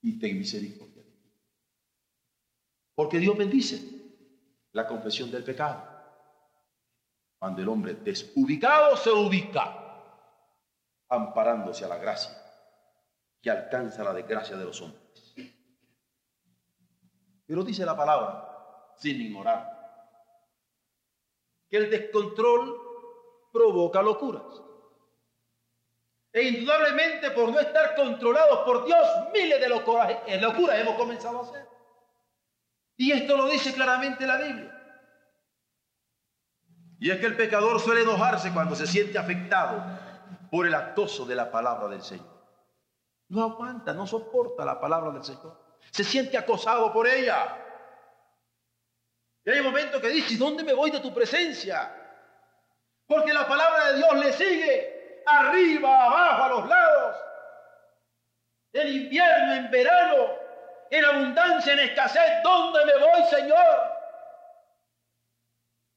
y 0.02 0.20
ten 0.20 0.38
misericordia. 0.38 1.04
Porque 2.94 3.20
Dios 3.20 3.38
bendice 3.38 3.80
la 4.72 4.88
confesión 4.88 5.32
del 5.32 5.44
pecado. 5.44 5.84
Cuando 7.40 7.62
el 7.62 7.70
hombre 7.70 7.94
desubicado 7.96 8.98
se 8.98 9.12
ubica, 9.12 9.82
amparándose 11.10 11.86
a 11.86 11.88
la 11.88 11.98
gracia 11.98 12.32
que 13.42 13.52
alcanza 13.52 14.04
la 14.04 14.14
desgracia 14.14 14.58
de 14.58 14.66
los 14.66 14.82
hombres. 14.82 15.36
Pero 17.46 17.64
dice 17.64 17.86
la 17.86 17.96
palabra, 17.96 18.94
sin 18.98 19.22
ignorar, 19.22 19.75
el 21.76 21.90
descontrol 21.90 22.82
provoca 23.52 24.02
locuras. 24.02 24.62
E 26.32 26.44
indudablemente 26.44 27.32
por 27.32 27.50
no 27.50 27.60
estar 27.60 27.96
controlados 27.96 28.60
por 28.60 28.86
Dios, 28.86 29.08
miles 29.34 29.60
de 29.60 29.70
locuras, 29.70 30.18
locuras 30.42 30.80
hemos 30.80 30.96
comenzado 30.96 31.40
a 31.40 31.42
hacer. 31.44 31.68
Y 32.98 33.12
esto 33.12 33.38
lo 33.38 33.48
dice 33.48 33.74
claramente 33.74 34.28
la 34.28 34.38
Biblia. 34.38 34.72
Y 37.00 37.12
es 37.12 37.20
que 37.20 37.26
el 37.26 37.36
pecador 37.38 37.80
suele 37.80 38.02
enojarse 38.02 38.52
cuando 38.54 38.76
se 38.76 38.88
siente 38.88 39.18
afectado 39.18 39.84
por 40.52 40.66
el 40.66 40.76
acoso 40.76 41.26
de 41.26 41.36
la 41.36 41.52
palabra 41.52 41.88
del 41.88 42.02
Señor. 42.02 42.36
No 43.30 43.44
aguanta, 43.44 43.94
no 43.94 44.06
soporta 44.06 44.64
la 44.64 44.80
palabra 44.80 45.12
del 45.12 45.24
Señor. 45.24 45.60
Se 45.92 46.04
siente 46.04 46.38
acosado 46.38 46.92
por 46.94 47.08
ella. 47.08 47.65
Y 49.46 49.52
hay 49.52 49.60
un 49.60 49.66
momento 49.66 50.02
que 50.02 50.10
dice, 50.10 50.38
¿dónde 50.38 50.64
me 50.64 50.74
voy 50.74 50.92
de 50.92 51.00
tu 51.00 51.14
presencia? 51.14 51.92
Porque 53.08 53.34
la 53.34 53.48
palabra 53.48 53.92
de 53.92 53.98
Dios 53.98 54.16
le 54.18 54.34
sigue 54.34 55.24
arriba, 55.26 56.06
abajo, 56.06 56.44
a 56.44 56.50
los 56.50 56.70
lados. 56.70 57.16
En 58.74 58.88
invierno, 58.88 59.54
en 59.54 59.72
verano, 59.72 60.30
en 60.90 61.06
abundancia, 61.06 61.74
en 61.74 61.80
escasez. 61.80 62.44
¿Dónde 62.44 62.86
me 62.86 62.98
voy, 62.98 63.24
Señor? 63.30 63.96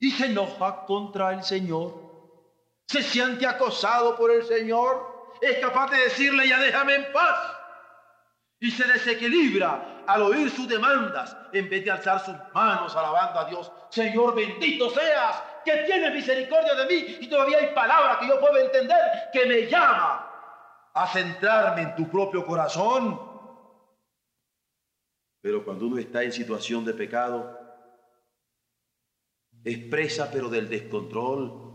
y 0.01 0.11
se 0.11 0.27
enoja 0.27 0.85
contra 0.87 1.33
el 1.33 1.43
Señor, 1.43 1.93
se 2.87 3.03
siente 3.03 3.47
acosado 3.47 4.17
por 4.17 4.31
el 4.31 4.45
Señor, 4.45 5.37
es 5.41 5.59
capaz 5.59 5.91
de 5.91 5.99
decirle 5.99 6.49
ya 6.49 6.59
déjame 6.61 6.95
en 6.95 7.13
paz 7.13 7.58
y 8.61 8.71
se 8.71 8.87
desequilibra 8.87 10.03
al 10.07 10.23
oír 10.23 10.51
sus 10.51 10.69
demandas 10.69 11.37
en 11.53 11.69
vez 11.69 11.85
de 11.85 11.91
alzar 11.91 12.25
sus 12.25 12.35
manos 12.55 12.95
alabando 12.97 13.41
a 13.41 13.45
Dios. 13.45 13.71
Señor, 13.91 14.35
bendito 14.35 14.91
seas, 14.91 15.43
que 15.65 15.85
tienes 15.85 16.13
misericordia 16.15 16.75
de 16.75 16.87
mí 16.87 17.17
y 17.21 17.29
todavía 17.29 17.59
hay 17.59 17.75
palabras 17.75 18.19
que 18.19 18.27
yo 18.27 18.41
puedo 18.41 18.57
entender 18.57 18.99
que 19.33 19.47
me 19.47 19.67
llama 19.67 20.25
a 20.95 21.07
centrarme 21.07 21.83
en 21.83 21.95
tu 21.95 22.09
propio 22.09 22.45
corazón. 22.45 23.21
Pero 25.41 25.65
cuando 25.65 25.87
uno 25.87 25.99
está 25.99 26.25
en 26.25 26.33
situación 26.33 26.85
de 26.85 26.95
pecado, 26.95 27.57
expresa 29.65 30.31
pero 30.33 30.49
del 30.49 30.69
descontrol. 30.69 31.69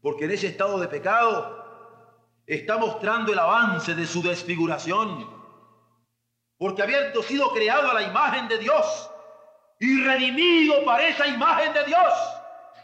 Porque 0.00 0.24
en 0.24 0.30
ese 0.30 0.46
estado 0.48 0.78
de 0.80 0.88
pecado 0.88 2.42
está 2.46 2.78
mostrando 2.78 3.32
el 3.32 3.38
avance 3.38 3.94
de 3.94 4.06
su 4.06 4.22
desfiguración. 4.22 5.41
Porque 6.62 6.80
habiendo 6.80 7.24
sido 7.24 7.52
creado 7.52 7.90
a 7.90 7.94
la 7.94 8.02
imagen 8.02 8.46
de 8.46 8.56
Dios 8.56 9.10
y 9.80 10.00
redimido 10.04 10.84
para 10.84 11.08
esa 11.08 11.26
imagen 11.26 11.72
de 11.72 11.82
Dios, 11.82 12.12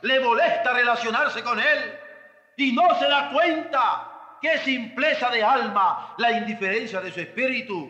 le 0.03 0.19
molesta 0.19 0.73
relacionarse 0.73 1.45
con 1.45 1.61
Él 1.61 1.97
y 2.57 2.73
no 2.73 2.93
se 2.99 3.07
da 3.07 3.31
cuenta 3.31 4.37
que 4.43 4.59
simpleza 4.59 5.31
de 5.31 5.45
alma 5.45 6.13
la 6.19 6.33
indiferencia 6.33 7.01
de 7.01 7.13
su 7.13 7.21
espíritu. 7.21 7.89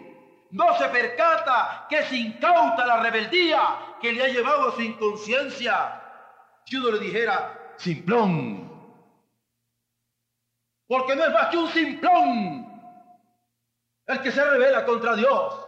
No 0.51 0.77
se 0.77 0.91
percata 0.91 1.87
que 1.89 2.01
es 2.01 2.13
incauta 2.13 2.85
la 2.85 3.01
rebeldía 3.01 3.97
que 3.99 4.13
le 4.13 4.25
ha 4.25 4.29
llevado 4.29 4.69
a 4.69 4.73
su 4.73 4.83
inconsciencia. 4.83 6.03
Si 6.67 6.77
uno 6.77 6.91
le 6.91 6.99
dijera, 6.99 7.75
simplón, 7.79 8.93
porque 10.87 11.17
no 11.17 11.25
es 11.25 11.33
más 11.33 11.49
que 11.49 11.57
un 11.57 11.69
simplón 11.71 12.79
el 14.07 14.21
que 14.21 14.31
se 14.31 14.45
revela 14.45 14.85
contra 14.85 15.17
Dios, 15.17 15.68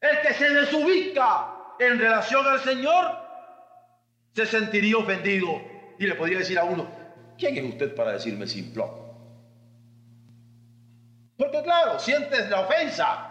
el 0.00 0.20
que 0.22 0.34
se 0.34 0.48
desubica 0.50 1.54
en 1.78 1.98
relación 1.98 2.46
al 2.46 2.60
Señor, 2.60 3.16
se 4.34 4.46
sentiría 4.46 4.96
ofendido. 4.96 5.60
Y 5.98 6.06
le 6.06 6.14
podría 6.14 6.38
decir 6.38 6.58
a 6.58 6.64
uno, 6.64 6.90
¿quién 7.36 7.56
es 7.56 7.64
usted 7.64 7.94
para 7.94 8.12
decirme 8.12 8.46
simplón? 8.46 8.90
Porque 11.36 11.62
claro, 11.62 11.98
sientes 11.98 12.48
la 12.50 12.60
ofensa, 12.60 13.30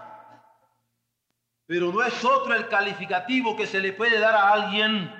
pero 1.65 1.91
no 1.91 2.03
es 2.03 2.25
otro 2.25 2.55
el 2.55 2.67
calificativo 2.67 3.55
que 3.55 3.67
se 3.67 3.79
le 3.79 3.93
puede 3.93 4.19
dar 4.19 4.33
a 4.33 4.51
alguien 4.53 5.11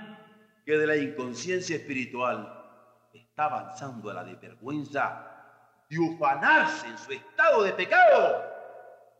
que 0.66 0.78
de 0.78 0.88
la 0.88 0.96
inconsciencia 0.96 1.76
espiritual 1.76 2.56
está 3.14 3.46
avanzando 3.46 4.10
a 4.10 4.16
la 4.16 4.24
desvergüenza 4.24 5.26
y 5.90 5.98
ufanarse 5.98 6.88
en 6.88 6.98
su 6.98 7.12
estado 7.12 7.64
de 7.64 7.74
pecado, 7.74 8.44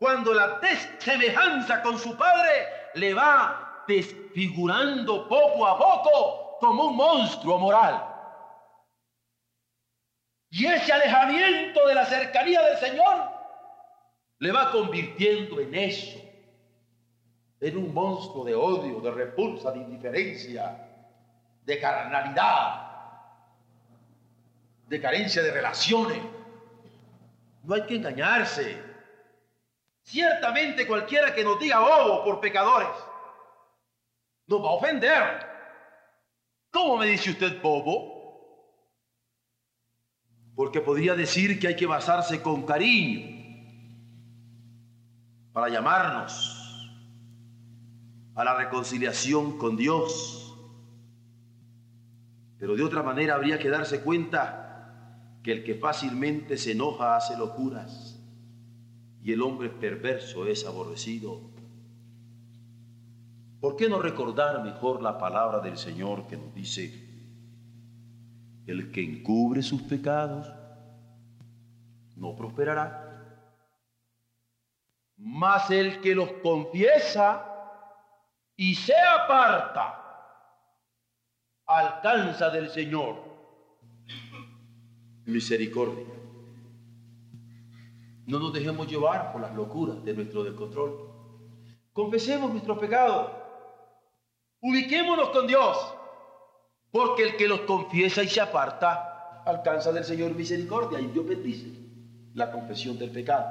cuando 0.00 0.32
la 0.32 0.58
desemejanza 0.60 1.82
con 1.82 1.98
su 1.98 2.16
padre 2.16 2.66
le 2.94 3.12
va 3.12 3.84
desfigurando 3.86 5.28
poco 5.28 5.66
a 5.66 5.76
poco 5.76 6.56
como 6.58 6.86
un 6.86 6.96
monstruo 6.96 7.58
moral. 7.58 8.02
Y 10.48 10.64
ese 10.64 10.90
alejamiento 10.90 11.86
de 11.86 11.94
la 11.94 12.06
cercanía 12.06 12.62
del 12.62 12.78
Señor 12.78 13.30
le 14.38 14.50
va 14.50 14.72
convirtiendo 14.72 15.60
en 15.60 15.74
eso, 15.74 16.18
en 17.60 17.76
un 17.76 17.92
monstruo 17.92 18.42
de 18.46 18.54
odio, 18.54 19.00
de 19.00 19.10
repulsa, 19.10 19.70
de 19.70 19.80
indiferencia, 19.80 20.88
de 21.66 21.78
carnalidad, 21.78 22.90
de 24.88 24.98
carencia 24.98 25.42
de 25.42 25.52
relaciones. 25.52 26.22
No 27.64 27.74
hay 27.74 27.82
que 27.82 27.96
engañarse. 27.96 28.89
Ciertamente 30.10 30.88
cualquiera 30.88 31.32
que 31.32 31.44
nos 31.44 31.60
diga 31.60 31.78
bobo 31.78 32.24
por 32.24 32.40
pecadores 32.40 32.88
nos 34.48 34.60
va 34.60 34.70
a 34.70 34.72
ofender. 34.72 35.46
¿Cómo 36.72 36.96
me 36.96 37.06
dice 37.06 37.30
usted 37.30 37.62
bobo? 37.62 38.18
Porque 40.56 40.80
podría 40.80 41.14
decir 41.14 41.60
que 41.60 41.68
hay 41.68 41.76
que 41.76 41.86
basarse 41.86 42.42
con 42.42 42.66
cariño 42.66 43.38
para 45.52 45.68
llamarnos 45.68 46.90
a 48.34 48.42
la 48.42 48.56
reconciliación 48.56 49.58
con 49.58 49.76
Dios. 49.76 50.58
Pero 52.58 52.74
de 52.74 52.82
otra 52.82 53.04
manera 53.04 53.36
habría 53.36 53.60
que 53.60 53.70
darse 53.70 54.00
cuenta 54.00 55.36
que 55.44 55.52
el 55.52 55.62
que 55.62 55.76
fácilmente 55.76 56.58
se 56.58 56.72
enoja 56.72 57.14
hace 57.14 57.36
locuras 57.36 58.09
y 59.22 59.32
el 59.32 59.42
hombre 59.42 59.68
perverso 59.68 60.46
es 60.46 60.66
aborrecido. 60.66 61.40
¿Por 63.60 63.76
qué 63.76 63.88
no 63.88 64.00
recordar 64.00 64.62
mejor 64.62 65.02
la 65.02 65.18
palabra 65.18 65.60
del 65.60 65.76
Señor 65.76 66.26
que 66.26 66.36
nos 66.36 66.54
dice, 66.54 67.08
el 68.66 68.90
que 68.90 69.02
encubre 69.02 69.62
sus 69.62 69.82
pecados 69.82 70.50
no 72.16 72.34
prosperará, 72.36 73.06
mas 75.16 75.70
el 75.70 76.00
que 76.00 76.14
los 76.14 76.32
confiesa 76.42 77.46
y 78.56 78.74
se 78.74 78.94
aparta 78.94 79.96
alcanza 81.66 82.50
del 82.50 82.68
Señor 82.68 83.16
misericordia. 85.26 86.19
No 88.30 88.38
nos 88.38 88.52
dejemos 88.52 88.86
llevar 88.86 89.32
por 89.32 89.40
las 89.40 89.52
locuras 89.56 90.04
de 90.04 90.14
nuestro 90.14 90.44
descontrol. 90.44 91.10
Confesemos 91.92 92.52
nuestros 92.52 92.78
pecados. 92.78 93.32
Ubiquémonos 94.60 95.30
con 95.30 95.48
Dios. 95.48 95.76
Porque 96.92 97.24
el 97.24 97.36
que 97.36 97.48
los 97.48 97.62
confiesa 97.62 98.22
y 98.22 98.28
se 98.28 98.40
aparta 98.40 99.42
alcanza 99.44 99.90
del 99.90 100.04
Señor 100.04 100.36
misericordia 100.36 101.00
y 101.00 101.06
Dios 101.08 101.26
bendice 101.26 101.72
la 102.34 102.52
confesión 102.52 102.96
del 103.00 103.10
pecado. 103.10 103.48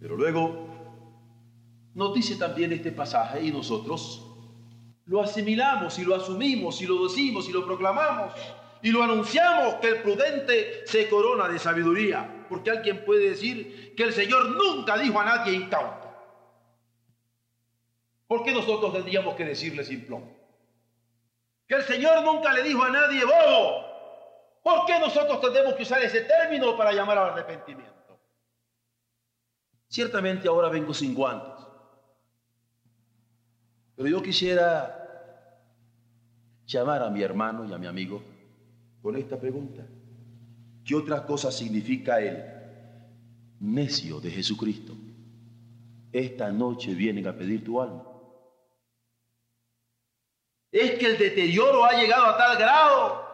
Pero 0.00 0.16
luego 0.16 0.66
nos 1.94 2.12
dice 2.12 2.34
también 2.36 2.72
este 2.72 2.90
pasaje 2.90 3.40
y 3.40 3.52
nosotros 3.52 4.26
lo 5.04 5.20
asimilamos 5.20 5.96
y 6.00 6.04
lo 6.04 6.16
asumimos 6.16 6.82
y 6.82 6.86
lo 6.86 7.04
decimos 7.04 7.48
y 7.48 7.52
lo 7.52 7.64
proclamamos 7.64 8.32
y 8.82 8.90
lo 8.90 9.02
anunciamos 9.04 9.74
que 9.74 9.90
el 9.90 10.02
prudente 10.02 10.82
se 10.86 11.08
corona 11.08 11.48
de 11.48 11.58
sabiduría. 11.60 12.39
Porque 12.50 12.70
alguien 12.70 13.04
puede 13.04 13.30
decir 13.30 13.94
que 13.94 14.02
el 14.02 14.12
Señor 14.12 14.50
nunca 14.50 14.98
dijo 14.98 15.20
a 15.20 15.24
nadie 15.24 15.54
incauto. 15.54 16.08
¿Por 18.26 18.42
qué 18.42 18.52
nosotros 18.52 18.92
tendríamos 18.92 19.36
que 19.36 19.44
decirle 19.44 19.84
simplón? 19.84 20.28
Que 21.68 21.76
el 21.76 21.84
Señor 21.84 22.24
nunca 22.24 22.52
le 22.52 22.64
dijo 22.64 22.82
a 22.82 22.90
nadie 22.90 23.24
bobo. 23.24 23.86
¿Por 24.64 24.84
qué 24.84 24.98
nosotros 24.98 25.40
tenemos 25.40 25.74
que 25.74 25.84
usar 25.84 26.02
ese 26.02 26.22
término 26.22 26.76
para 26.76 26.92
llamar 26.92 27.18
al 27.18 27.30
arrepentimiento? 27.30 28.20
Ciertamente 29.86 30.48
ahora 30.48 30.68
vengo 30.68 30.92
sin 30.92 31.14
guantes. 31.14 31.64
Pero 33.94 34.08
yo 34.08 34.20
quisiera 34.22 35.60
llamar 36.66 37.04
a 37.04 37.10
mi 37.10 37.22
hermano 37.22 37.64
y 37.64 37.72
a 37.72 37.78
mi 37.78 37.86
amigo 37.86 38.20
con 39.02 39.16
esta 39.16 39.38
pregunta. 39.38 39.86
¿Qué 40.84 40.94
otra 40.94 41.24
cosa 41.24 41.50
significa 41.50 42.20
el 42.20 42.42
necio 43.60 44.20
de 44.20 44.30
Jesucristo? 44.30 44.94
Esta 46.12 46.50
noche 46.50 46.94
vienen 46.94 47.26
a 47.26 47.36
pedir 47.36 47.64
tu 47.64 47.80
alma. 47.80 48.04
Es 50.72 50.98
que 50.98 51.06
el 51.06 51.18
deterioro 51.18 51.84
ha 51.84 51.92
llegado 51.92 52.26
a 52.26 52.36
tal 52.36 52.56
grado 52.56 53.30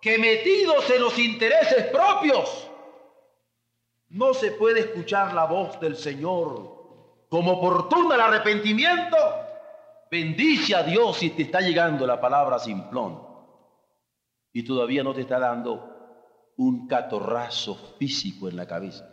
que 0.00 0.18
metidos 0.18 0.88
en 0.90 1.02
los 1.02 1.18
intereses 1.18 1.84
propios, 1.86 2.70
no 4.08 4.34
se 4.34 4.52
puede 4.52 4.80
escuchar 4.80 5.34
la 5.34 5.44
voz 5.44 5.78
del 5.78 5.96
Señor 5.96 6.80
como 7.28 7.52
oportuna 7.52 8.16
el 8.16 8.20
arrepentimiento. 8.20 9.16
Bendice 10.10 10.74
a 10.74 10.82
Dios 10.82 11.18
si 11.18 11.30
te 11.30 11.42
está 11.42 11.60
llegando 11.60 12.06
la 12.06 12.20
palabra 12.20 12.58
simplón 12.58 13.22
y 14.52 14.64
todavía 14.64 15.04
no 15.04 15.14
te 15.14 15.20
está 15.20 15.38
dando 15.38 15.89
un 16.60 16.86
catorrazo 16.86 17.74
físico 17.98 18.46
en 18.46 18.56
la 18.56 18.66
cabeza. 18.66 19.10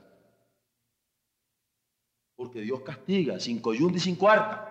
Porque 2.35 2.59
Dios 2.59 2.81
castiga 2.81 3.39
sin 3.39 3.61
coyunta 3.61 3.97
y 3.97 4.01
sin 4.01 4.17
cuarta. 4.17 4.65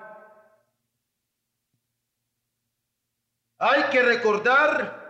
Hay 3.58 3.84
que 3.84 4.02
recordar 4.02 5.06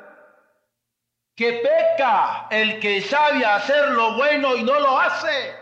que 1.34 1.54
peca 1.54 2.46
el 2.52 2.78
que 2.78 3.00
sabe 3.00 3.44
hacer 3.44 3.90
lo 3.90 4.14
bueno 4.14 4.54
y 4.54 4.62
no 4.62 4.78
lo 4.78 5.00
hace. 5.00 5.56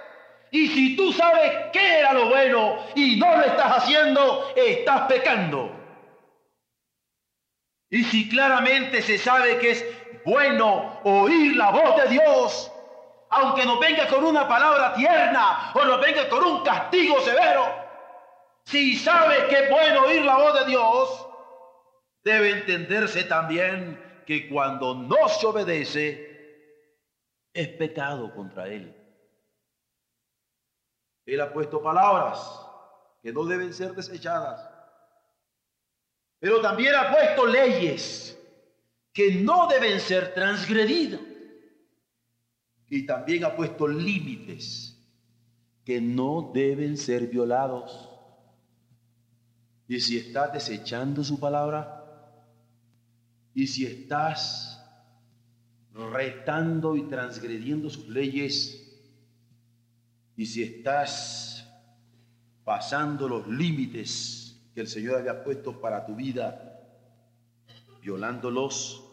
Y 0.51 0.69
si 0.69 0.97
tú 0.97 1.11
sabes 1.11 1.71
qué 1.73 2.01
era 2.01 2.13
lo 2.13 2.29
bueno 2.29 2.85
y 2.95 3.17
no 3.17 3.35
lo 3.35 3.45
estás 3.45 3.79
haciendo, 3.79 4.53
estás 4.55 5.09
pecando. 5.09 5.75
Y 7.89 8.05
si 8.05 8.29
claramente 8.29 9.01
se 9.01 9.17
sabe 9.17 9.59
que 9.59 9.71
es 9.71 10.04
bueno 10.25 11.01
oír 11.05 11.57
la 11.57 11.71
voz 11.71 11.97
de 12.03 12.09
Dios, 12.09 12.71
aunque 13.31 13.65
nos 13.65 13.81
venga 13.81 14.07
con 14.09 14.25
una 14.25 14.47
palabra 14.47 14.95
tierna 14.95 15.73
o 15.75 15.85
nos 15.85 16.01
venga 16.01 16.29
con 16.29 16.45
un 16.45 16.63
castigo 16.63 17.21
severo, 17.21 17.65
si 18.65 18.97
sabe 18.97 19.47
que 19.49 19.65
es 19.65 19.71
bueno 19.71 20.03
oír 20.05 20.25
la 20.25 20.37
voz 20.37 20.61
de 20.61 20.67
Dios, 20.67 21.27
debe 22.23 22.51
entenderse 22.51 23.25
también 23.25 24.23
que 24.27 24.49
cuando 24.49 24.95
no 24.95 25.29
se 25.29 25.47
obedece, 25.47 26.35
es 27.53 27.69
pecado 27.69 28.35
contra 28.35 28.67
Él. 28.67 28.95
Él 31.27 31.41
ha 31.41 31.53
puesto 31.53 31.83
palabras 31.83 32.67
que 33.23 33.33
no 33.33 33.45
deben 33.45 33.73
ser 33.73 33.93
desechadas 33.93 34.75
pero 36.45 36.61
también 36.61 36.95
ha 36.95 37.11
puesto 37.11 37.47
leyes 37.47 38.39
que 39.15 39.33
no 39.37 39.69
deben 39.69 40.01
ser 40.01 40.35
transgredidas. 40.35 41.21
Y 42.91 43.07
también 43.07 43.45
ha 43.45 43.57
puesto 43.57 43.89
límites 43.89 45.01
que 45.85 46.01
no 46.01 46.51
deben 46.53 46.97
ser 46.97 47.29
violados. 47.29 48.11
Y 49.87 50.01
si 50.01 50.19
estás 50.19 50.53
desechando 50.53 51.23
su 51.23 51.39
palabra, 51.39 52.03
y 53.55 53.69
si 53.69 53.87
estás 53.87 54.85
retando 55.93 56.97
y 56.97 57.05
transgrediendo 57.05 57.89
sus 57.89 58.09
leyes, 58.09 58.81
y 60.37 60.47
si 60.47 60.65
estás 60.65 61.71
pasando 62.65 63.29
los 63.29 63.47
límites 63.47 64.61
que 64.75 64.81
el 64.81 64.89
Señor 64.89 65.19
había 65.19 65.45
puesto 65.45 65.81
para 65.81 66.05
tu 66.05 66.17
vida, 66.17 66.81
violándolos, 68.03 69.04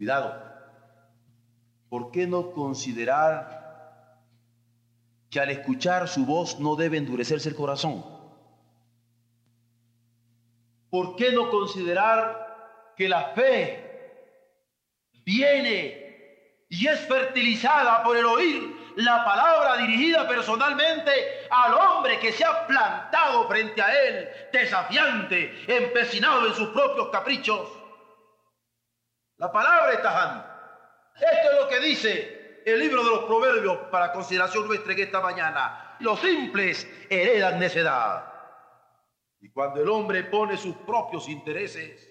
cuidado, 0.00 0.34
¿por 1.90 2.10
qué 2.10 2.26
no 2.26 2.52
considerar 2.52 4.16
que 5.28 5.38
al 5.38 5.50
escuchar 5.50 6.08
su 6.08 6.24
voz 6.24 6.58
no 6.58 6.74
debe 6.74 6.96
endurecerse 6.96 7.50
el 7.50 7.54
corazón? 7.54 8.02
¿Por 10.88 11.16
qué 11.16 11.32
no 11.32 11.50
considerar 11.50 12.94
que 12.96 13.10
la 13.10 13.24
fe 13.34 14.24
viene 15.26 16.64
y 16.70 16.86
es 16.86 17.00
fertilizada 17.00 18.02
por 18.02 18.16
el 18.16 18.24
oír 18.24 18.74
la 18.96 19.22
palabra 19.22 19.76
dirigida 19.82 20.26
personalmente 20.26 21.12
al 21.50 21.74
hombre 21.74 22.18
que 22.18 22.32
se 22.32 22.42
ha 22.42 22.66
plantado 22.66 23.46
frente 23.48 23.82
a 23.82 23.94
él, 24.02 24.28
desafiante, 24.50 25.62
empecinado 25.68 26.46
en 26.46 26.54
sus 26.54 26.70
propios 26.70 27.10
caprichos. 27.10 27.68
La 29.40 29.50
palabra 29.50 29.94
es 29.94 30.02
tajante. 30.02 30.46
Esto 31.14 31.50
es 31.50 31.60
lo 31.62 31.68
que 31.68 31.80
dice 31.80 32.62
el 32.66 32.78
libro 32.78 33.02
de 33.02 33.08
los 33.08 33.24
proverbios 33.24 33.78
para 33.90 34.12
consideración 34.12 34.66
nuestra 34.66 34.92
en 34.92 34.98
esta 34.98 35.20
mañana. 35.22 35.96
Los 36.00 36.20
simples 36.20 36.86
heredan 37.08 37.58
necedad. 37.58 38.30
Y 39.40 39.48
cuando 39.48 39.80
el 39.80 39.88
hombre 39.88 40.24
pone 40.24 40.58
sus 40.58 40.76
propios 40.76 41.26
intereses 41.26 42.06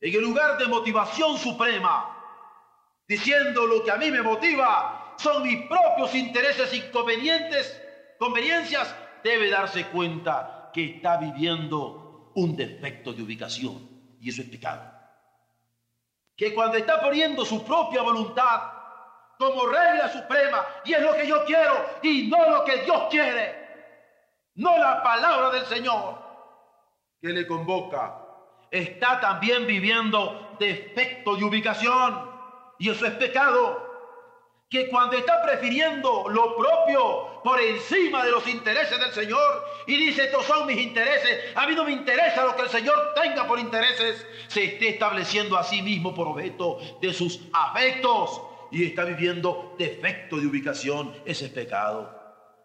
en 0.00 0.14
el 0.14 0.20
lugar 0.20 0.58
de 0.58 0.68
motivación 0.68 1.36
suprema, 1.38 2.16
diciendo 3.08 3.66
lo 3.66 3.82
que 3.82 3.90
a 3.90 3.96
mí 3.96 4.12
me 4.12 4.22
motiva 4.22 5.16
son 5.18 5.42
mis 5.42 5.66
propios 5.66 6.14
intereses 6.14 6.72
inconvenientes, 6.72 7.82
conveniencias, 8.16 8.94
debe 9.24 9.50
darse 9.50 9.86
cuenta 9.86 10.70
que 10.72 10.84
está 10.84 11.16
viviendo 11.16 12.30
un 12.36 12.54
defecto 12.56 13.12
de 13.12 13.24
ubicación 13.24 14.16
y 14.20 14.30
eso 14.30 14.42
es 14.42 14.48
pecado. 14.48 14.99
Que 16.40 16.54
cuando 16.54 16.78
está 16.78 17.02
poniendo 17.02 17.44
su 17.44 17.62
propia 17.62 18.00
voluntad 18.00 18.62
como 19.38 19.66
regla 19.66 20.08
suprema 20.08 20.66
y 20.86 20.94
es 20.94 21.02
lo 21.02 21.12
que 21.12 21.26
yo 21.26 21.44
quiero 21.44 21.84
y 22.00 22.28
no 22.28 22.48
lo 22.48 22.64
que 22.64 22.78
Dios 22.78 23.08
quiere, 23.10 23.68
no 24.54 24.78
la 24.78 25.02
palabra 25.02 25.50
del 25.50 25.66
Señor 25.66 26.14
que 27.20 27.28
le 27.28 27.46
convoca, 27.46 28.16
está 28.70 29.20
también 29.20 29.66
viviendo 29.66 30.56
defecto 30.58 31.36
de 31.36 31.44
ubicación. 31.44 32.30
Y 32.78 32.88
eso 32.88 33.04
es 33.04 33.12
pecado. 33.16 33.86
Que 34.70 34.88
cuando 34.88 35.18
está 35.18 35.42
prefiriendo 35.42 36.26
lo 36.30 36.56
propio 36.56 37.42
por 37.44 37.60
encima 37.60 38.24
de 38.24 38.30
los 38.30 38.46
intereses 38.48 38.98
del 38.98 39.12
Señor 39.12 39.64
y 39.86 39.96
dice, 39.96 40.24
estos 40.24 40.44
son 40.46 40.66
mis 40.66 40.78
intereses, 40.78 41.54
a 41.54 41.66
mí 41.66 41.74
no 41.74 41.84
me 41.84 41.92
interesa 41.92 42.44
lo 42.44 42.56
que 42.56 42.62
el 42.62 42.68
Señor 42.68 42.94
tenga 43.14 43.46
por 43.46 43.58
intereses, 43.58 44.26
se 44.48 44.64
esté 44.64 44.90
estableciendo 44.90 45.56
a 45.56 45.64
sí 45.64 45.82
mismo 45.82 46.14
por 46.14 46.28
objeto 46.28 46.78
de 47.00 47.12
sus 47.12 47.40
afectos 47.52 48.42
y 48.70 48.84
está 48.84 49.04
viviendo 49.04 49.74
defecto 49.78 50.36
de 50.36 50.46
ubicación, 50.46 51.12
ese 51.24 51.46
es 51.46 51.52
pecado, 51.52 52.16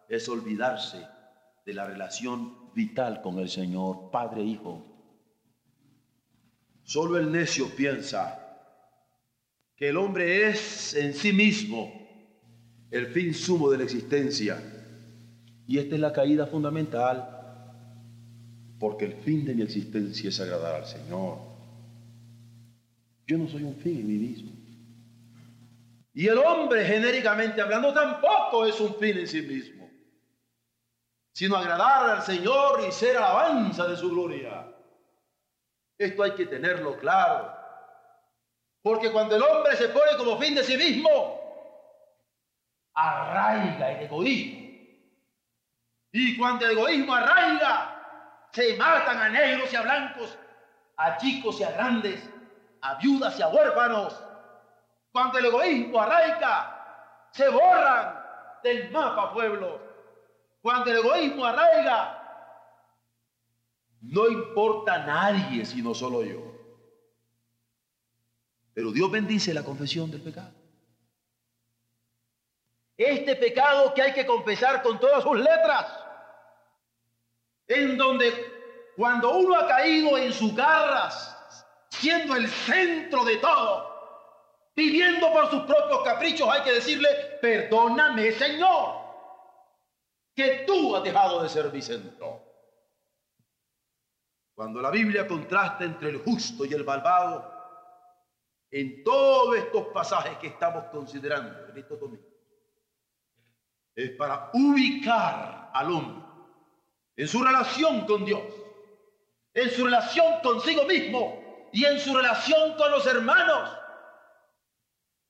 es 0.09 0.28
olvidarse 0.30 1.07
de 1.66 1.74
la 1.74 1.86
relación 1.86 2.72
vital 2.74 3.22
con 3.22 3.39
el 3.39 3.49
Señor, 3.49 4.11
Padre-Hijo. 4.11 4.86
Solo 6.84 7.18
el 7.18 7.32
necio 7.32 7.70
piensa 7.76 8.41
que 9.76 9.89
el 9.89 9.97
hombre 9.97 10.47
es 10.47 10.93
en 10.93 11.13
sí 11.13 11.34
mismo 11.34 12.05
el 12.91 13.07
fin 13.07 13.34
sumo 13.34 13.70
de 13.70 13.80
la 13.80 13.84
existencia. 13.84 14.61
Y 15.68 15.80
esta 15.80 15.95
es 15.95 16.01
la 16.01 16.13
caída 16.13 16.45
fundamental, 16.45 17.36
porque 18.80 19.05
el 19.05 19.13
fin 19.13 19.45
de 19.45 19.55
mi 19.55 19.63
existencia 19.63 20.30
es 20.30 20.39
agradar 20.39 20.76
al 20.76 20.86
Señor. 20.86 21.39
Yo 23.26 23.38
no 23.38 23.47
soy 23.47 23.63
un 23.63 23.76
fin 23.76 23.99
en 23.99 24.07
mí 24.07 24.13
mismo. 24.13 24.51
Y 26.13 26.28
el 26.28 26.38
hombre, 26.38 26.86
genéricamente 26.86 27.61
hablando, 27.61 27.93
tampoco 27.93 28.66
es 28.66 28.80
un 28.80 28.95
fin 28.95 29.18
en 29.18 29.28
sí 29.28 29.41
mismo, 29.41 29.89
sino 31.34 31.57
agradar 31.57 32.09
al 32.11 32.22
Señor 32.22 32.82
y 32.88 32.91
ser 32.91 33.18
alabanza 33.18 33.88
de 33.88 33.97
su 33.97 34.09
gloria. 34.09 34.72
Esto 35.97 36.24
hay 36.24 36.32
que 36.32 36.45
tenerlo 36.45 36.97
claro. 36.97 37.53
Porque 38.82 39.11
cuando 39.11 39.36
el 39.36 39.41
hombre 39.41 39.76
se 39.76 39.89
pone 39.89 40.16
como 40.18 40.38
fin 40.38 40.53
de 40.53 40.63
sí 40.63 40.78
mismo, 40.78 41.09
arraiga 42.93 43.91
el 43.91 44.05
egoísmo. 44.05 44.64
Y 46.18 46.38
cuando 46.38 46.66
el 46.66 46.78
egoísmo 46.78 47.13
arraiga, 47.13 48.47
se 48.53 48.78
matan 48.78 49.18
a 49.18 49.28
negros 49.28 49.74
y 49.74 49.76
a 49.76 49.82
blancos, 49.82 50.38
a 50.95 51.18
chicos 51.18 51.59
y 51.59 51.63
a 51.63 51.72
grandes, 51.72 52.30
a 52.80 52.95
viudas 52.95 53.38
y 53.38 53.41
a 53.41 53.49
huérfanos. 53.49 54.18
Cuando 55.11 55.39
el 55.39 55.47
egoísmo 55.47 55.99
arraiga, 55.99 57.28
se 57.32 57.49
borran 57.49 58.18
del 58.63 58.91
mapa 58.91 59.34
pueblos. 59.34 59.82
Cuando 60.61 60.89
el 60.89 60.99
egoísmo 60.99 61.43
arraiga, 61.43 62.22
no 63.99 64.30
importa 64.30 64.99
nadie 64.99 65.66
sino 65.66 65.93
solo 65.93 66.24
yo. 66.24 66.39
Pero 68.74 68.93
Dios 68.93 69.11
bendice 69.11 69.53
la 69.53 69.66
confesión 69.66 70.09
del 70.09 70.22
pecado. 70.22 70.53
Este 72.95 73.36
pecado 73.36 73.93
que 73.93 74.01
hay 74.01 74.13
que 74.13 74.26
confesar 74.26 74.82
con 74.82 74.97
todas 74.97 75.22
sus 75.22 75.38
letras, 75.38 76.05
en 77.68 77.97
donde 77.97 78.32
cuando 78.95 79.38
uno 79.38 79.55
ha 79.55 79.68
caído 79.68 80.18
en 80.18 80.32
sus 80.32 80.55
garras, 80.55 81.32
siendo 81.89 82.36
el 82.36 82.47
centro 82.47 83.24
de 83.26 83.38
todo, 83.38 83.93
viviendo 84.76 85.32
por 85.32 85.49
sus 85.49 85.63
propios 85.63 86.03
caprichos, 86.03 86.47
hay 86.49 86.63
que 86.63 86.74
decirle, 86.74 87.09
perdóname 87.41 88.32
Señor, 88.32 89.05
que 90.36 90.63
tú 90.68 90.95
has 90.95 91.03
dejado 91.03 91.43
de 91.43 91.49
ser 91.49 91.72
mi 91.72 91.82
centro. 91.82 92.43
Cuando 94.53 94.82
la 94.82 94.89
Biblia 94.89 95.28
contrasta 95.28 95.84
entre 95.84 96.09
el 96.09 96.18
justo 96.20 96.66
y 96.66 96.74
el 96.74 96.86
malvado, 96.86 97.53
en 98.72 99.03
todos 99.03 99.55
estos 99.57 99.88
pasajes 99.88 100.38
que 100.38 100.47
estamos 100.47 100.86
considerando 100.86 101.66
es 103.95 104.11
para 104.11 104.49
ubicar 104.53 105.72
al 105.74 105.91
hombre 105.91 106.24
en 107.18 107.28
su 107.28 107.43
relación 107.43 108.05
con 108.05 108.26
Dios, 108.26 108.43
en 109.53 109.70
su 109.70 109.86
relación 109.86 110.41
consigo 110.41 110.84
mismo 110.86 111.70
y 111.72 111.86
en 111.86 111.99
su 111.99 112.16
relación 112.16 112.76
con 112.76 112.91
los 112.91 113.05
hermanos. 113.05 113.70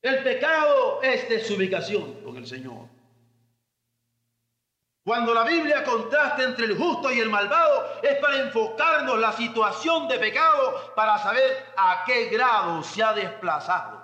El 0.02 0.24
pecado 0.24 1.02
es 1.02 1.28
desubicación 1.30 2.24
con 2.24 2.38
el 2.38 2.46
Señor. 2.46 2.90
Cuando 5.04 5.36
la 5.36 5.44
Biblia 5.44 5.84
contrasta 5.84 6.44
entre 6.44 6.66
el 6.66 6.78
justo 6.78 7.12
y 7.12 7.20
el 7.20 7.30
malvado, 7.30 8.02
es 8.02 8.18
para 8.18 8.40
enfocarnos 8.40 9.20
la 9.20 9.32
situación 9.34 10.08
de 10.08 10.18
pecado 10.18 10.94
para 10.96 11.20
saber 11.20 11.74
a 11.78 12.04
qué 12.08 12.26
grado 12.26 12.82
se 12.82 13.04
ha 13.04 13.14
desplazado 13.14 14.04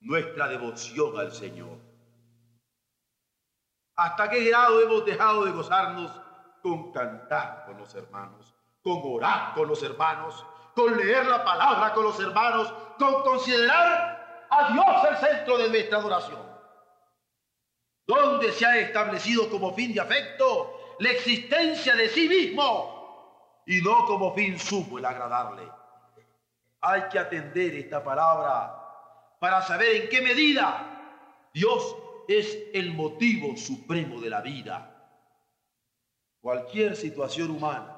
nuestra 0.00 0.48
devoción 0.48 1.16
al 1.18 1.32
Señor. 1.32 1.78
Hasta 3.94 4.28
qué 4.28 4.42
grado 4.44 4.80
hemos 4.80 5.04
dejado 5.04 5.44
de 5.44 5.52
gozarnos 5.52 6.10
con 6.62 6.92
cantar 6.92 7.64
con 7.66 7.78
los 7.78 7.94
hermanos, 7.94 8.54
con 8.82 9.00
orar 9.04 9.54
con 9.54 9.68
los 9.68 9.82
hermanos, 9.82 10.44
con 10.74 10.96
leer 10.96 11.26
la 11.26 11.44
palabra 11.44 11.92
con 11.92 12.04
los 12.04 12.18
hermanos, 12.20 12.72
con 12.98 13.22
considerar 13.22 14.46
a 14.50 14.72
Dios 14.72 14.86
el 15.10 15.16
centro 15.16 15.58
de 15.58 15.68
nuestra 15.68 15.98
adoración 15.98 16.48
donde 18.08 18.52
se 18.52 18.64
ha 18.64 18.78
establecido 18.78 19.50
como 19.50 19.74
fin 19.74 19.92
de 19.92 20.00
afecto 20.00 20.96
la 20.98 21.10
existencia 21.10 21.94
de 21.94 22.08
sí 22.08 22.26
mismo 22.26 23.62
y 23.66 23.82
no 23.82 24.06
como 24.06 24.34
fin 24.34 24.58
sumo 24.58 24.98
el 24.98 25.04
agradarle. 25.04 25.70
Hay 26.80 27.02
que 27.10 27.18
atender 27.18 27.74
esta 27.74 28.02
palabra 28.02 28.74
para 29.38 29.60
saber 29.60 29.94
en 29.96 30.08
qué 30.08 30.22
medida 30.22 31.50
Dios 31.52 31.94
es 32.26 32.58
el 32.72 32.94
motivo 32.94 33.56
supremo 33.58 34.20
de 34.20 34.30
la 34.30 34.40
vida. 34.40 34.97
Cualquier 36.40 36.96
situación 36.96 37.50
humana 37.50 37.96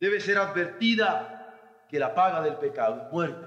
debe 0.00 0.20
ser 0.20 0.38
advertida 0.38 1.84
que 1.88 1.98
la 1.98 2.14
paga 2.14 2.40
del 2.42 2.56
pecado 2.56 3.02
es 3.02 3.12
muerte. 3.12 3.46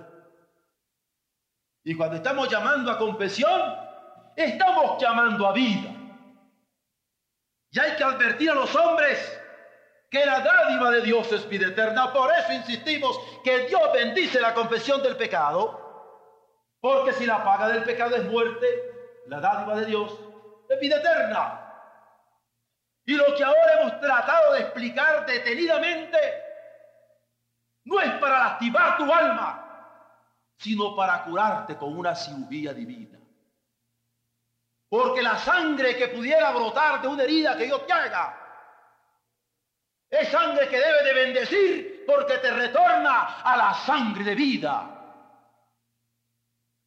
Y 1.83 1.95
cuando 1.95 2.17
estamos 2.17 2.49
llamando 2.49 2.91
a 2.91 2.97
confesión, 2.97 3.89
Estamos 4.39 5.01
llamando 5.01 5.45
a 5.47 5.51
vida. 5.51 5.89
Y 7.71 7.79
hay 7.79 7.97
que 7.97 8.03
advertir 8.05 8.49
a 8.49 8.55
los 8.55 8.73
hombres 8.73 9.37
que 10.09 10.25
la 10.25 10.39
dádiva 10.39 10.91
de 10.91 11.01
Dios 11.01 11.29
es 11.33 11.47
vida 11.49 11.67
eterna. 11.67 12.13
Por 12.13 12.31
eso 12.33 12.53
insistimos 12.53 13.19
que 13.43 13.67
Dios 13.67 13.81
bendice 13.93 14.39
la 14.39 14.53
confesión 14.53 15.03
del 15.03 15.17
pecado. 15.17 15.87
Porque 16.79 17.11
si 17.11 17.25
la 17.25 17.43
paga 17.43 17.67
del 17.67 17.83
pecado 17.83 18.15
es 18.15 18.23
muerte, 18.23 18.65
la 19.27 19.41
dádiva 19.41 19.75
de 19.75 19.87
Dios 19.87 20.17
es 20.69 20.79
vida 20.79 20.95
eterna. 20.95 21.68
Y 23.09 23.15
lo 23.15 23.33
que 23.33 23.43
ahora 23.43 23.81
hemos 23.81 23.99
tratado 23.99 24.53
de 24.53 24.59
explicar 24.59 25.25
detenidamente 25.25 26.19
no 27.85 27.99
es 27.99 28.11
para 28.19 28.37
lastimar 28.37 28.97
tu 28.97 29.11
alma, 29.11 30.13
sino 30.55 30.95
para 30.95 31.23
curarte 31.23 31.75
con 31.75 31.97
una 31.97 32.13
cirugía 32.13 32.71
divina. 32.71 33.17
Porque 34.87 35.23
la 35.23 35.39
sangre 35.39 35.97
que 35.97 36.09
pudiera 36.09 36.51
brotar 36.51 37.01
de 37.01 37.07
una 37.07 37.23
herida 37.23 37.57
que 37.57 37.65
Dios 37.65 37.87
te 37.87 37.93
haga, 37.93 38.37
es 40.07 40.29
sangre 40.29 40.69
que 40.69 40.77
debe 40.77 41.03
de 41.03 41.13
bendecir 41.13 42.03
porque 42.05 42.37
te 42.37 42.51
retorna 42.51 43.41
a 43.41 43.57
la 43.57 43.73
sangre 43.73 44.23
de 44.23 44.35
vida. 44.35 44.87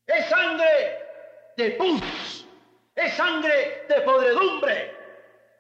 Es 0.07 0.27
sangre 0.27 1.55
de 1.57 1.71
pus, 1.73 2.47
es 2.95 3.13
sangre 3.15 3.87
de 3.89 4.01
podredumbre 4.03 5.02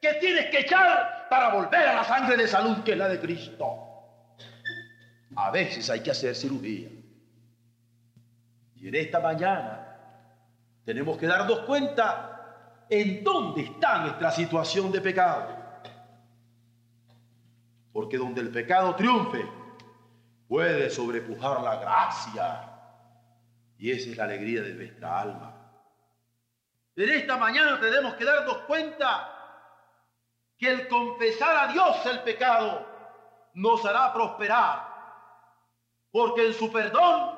que 0.02 0.14
tienes 0.14 0.50
que 0.50 0.58
echar 0.58 1.28
para 1.30 1.54
volver 1.54 1.86
a 1.86 1.94
la 1.94 2.04
sangre 2.04 2.36
de 2.36 2.48
salud 2.48 2.82
que 2.82 2.92
es 2.92 2.98
la 2.98 3.08
de 3.08 3.20
Cristo. 3.20 3.88
A 5.36 5.52
veces 5.52 5.88
hay 5.88 6.00
que 6.00 6.10
hacer 6.10 6.34
cirugía. 6.34 6.88
Y 8.74 8.88
en 8.88 8.94
esta 8.96 9.20
mañana 9.20 9.96
tenemos 10.84 11.16
que 11.16 11.28
darnos 11.28 11.60
cuenta 11.60 12.84
en 12.90 13.22
dónde 13.22 13.62
está 13.62 13.98
nuestra 14.00 14.32
situación 14.32 14.90
de 14.90 15.00
pecado. 15.00 15.56
Porque 17.92 18.18
donde 18.18 18.40
el 18.40 18.50
pecado 18.50 18.96
triunfe, 18.96 19.46
puede 20.48 20.90
sobrepujar 20.90 21.62
la 21.62 21.76
gracia. 21.76 22.70
Y 23.78 23.92
esa 23.92 24.10
es 24.10 24.16
la 24.16 24.24
alegría 24.24 24.62
de 24.62 24.74
nuestra 24.74 25.20
alma. 25.20 25.54
En 26.96 27.08
esta 27.08 27.36
mañana 27.36 27.78
tenemos 27.78 28.14
que 28.14 28.24
darnos 28.24 28.58
cuenta 28.62 29.31
que 30.62 30.70
el 30.70 30.86
confesar 30.86 31.68
a 31.68 31.72
Dios 31.72 32.06
el 32.06 32.20
pecado 32.20 32.86
nos 33.54 33.84
hará 33.84 34.14
prosperar 34.14 34.92
porque 36.12 36.46
en 36.46 36.54
su 36.54 36.70
perdón 36.70 37.36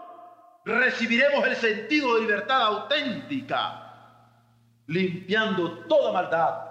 recibiremos 0.63 1.47
el 1.47 1.57
sentido 1.57 2.17
de 2.17 2.21
libertad 2.21 2.61
auténtica, 2.67 4.29
limpiando 4.89 5.87
toda 5.87 6.13
maldad 6.13 6.67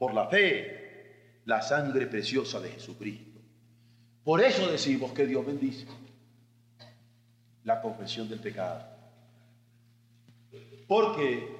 por 0.00 0.12
la 0.12 0.26
fe, 0.26 1.42
la 1.44 1.62
sangre 1.62 2.08
preciosa 2.08 2.58
de 2.58 2.70
Jesucristo. 2.70 3.38
Por 4.24 4.40
eso 4.40 4.66
decimos 4.66 5.12
que 5.12 5.26
Dios 5.26 5.46
bendice 5.46 5.86
la 7.62 7.80
confesión 7.80 8.28
del 8.28 8.40
pecado. 8.40 8.84
Porque 10.88 11.56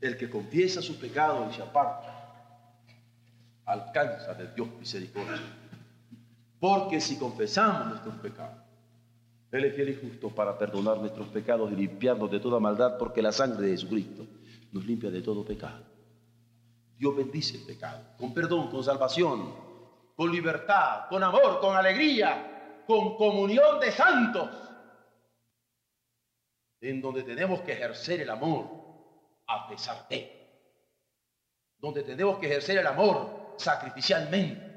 el 0.00 0.16
que 0.16 0.28
confiesa 0.28 0.82
su 0.82 0.98
pecado 0.98 1.46
y 1.48 1.54
se 1.54 1.62
aparta, 1.62 2.11
alcanza 3.66 4.34
de 4.34 4.52
Dios 4.54 4.68
misericordia. 4.78 5.40
Porque 6.58 7.00
si 7.00 7.18
confesamos 7.18 7.88
nuestros 7.88 8.14
pecados, 8.16 8.62
Él 9.50 9.64
es 9.64 9.74
fiel 9.74 9.88
y 9.90 9.94
justo 9.96 10.30
para 10.30 10.56
perdonar 10.56 10.98
nuestros 10.98 11.28
pecados 11.28 11.72
y 11.72 11.76
limpiarnos 11.76 12.30
de 12.30 12.40
toda 12.40 12.60
maldad, 12.60 12.98
porque 12.98 13.20
la 13.20 13.32
sangre 13.32 13.66
de 13.66 13.72
Jesucristo 13.72 14.26
nos 14.70 14.84
limpia 14.84 15.10
de 15.10 15.20
todo 15.20 15.44
pecado. 15.44 15.84
Dios 16.96 17.16
bendice 17.16 17.56
el 17.56 17.64
pecado, 17.64 18.00
con 18.16 18.32
perdón, 18.32 18.70
con 18.70 18.84
salvación, 18.84 19.52
con 20.14 20.30
libertad, 20.30 21.08
con 21.08 21.22
amor, 21.24 21.60
con 21.60 21.76
alegría, 21.76 22.84
con 22.86 23.16
comunión 23.16 23.80
de 23.80 23.90
santos, 23.90 24.48
en 26.80 27.00
donde 27.00 27.22
tenemos 27.22 27.60
que 27.62 27.72
ejercer 27.72 28.20
el 28.20 28.30
amor 28.30 28.66
a 29.46 29.68
pesar 29.68 30.06
de, 30.08 30.30
donde 31.78 32.02
tenemos 32.02 32.38
que 32.38 32.46
ejercer 32.46 32.78
el 32.78 32.86
amor 32.86 33.41
sacrificialmente 33.62 34.72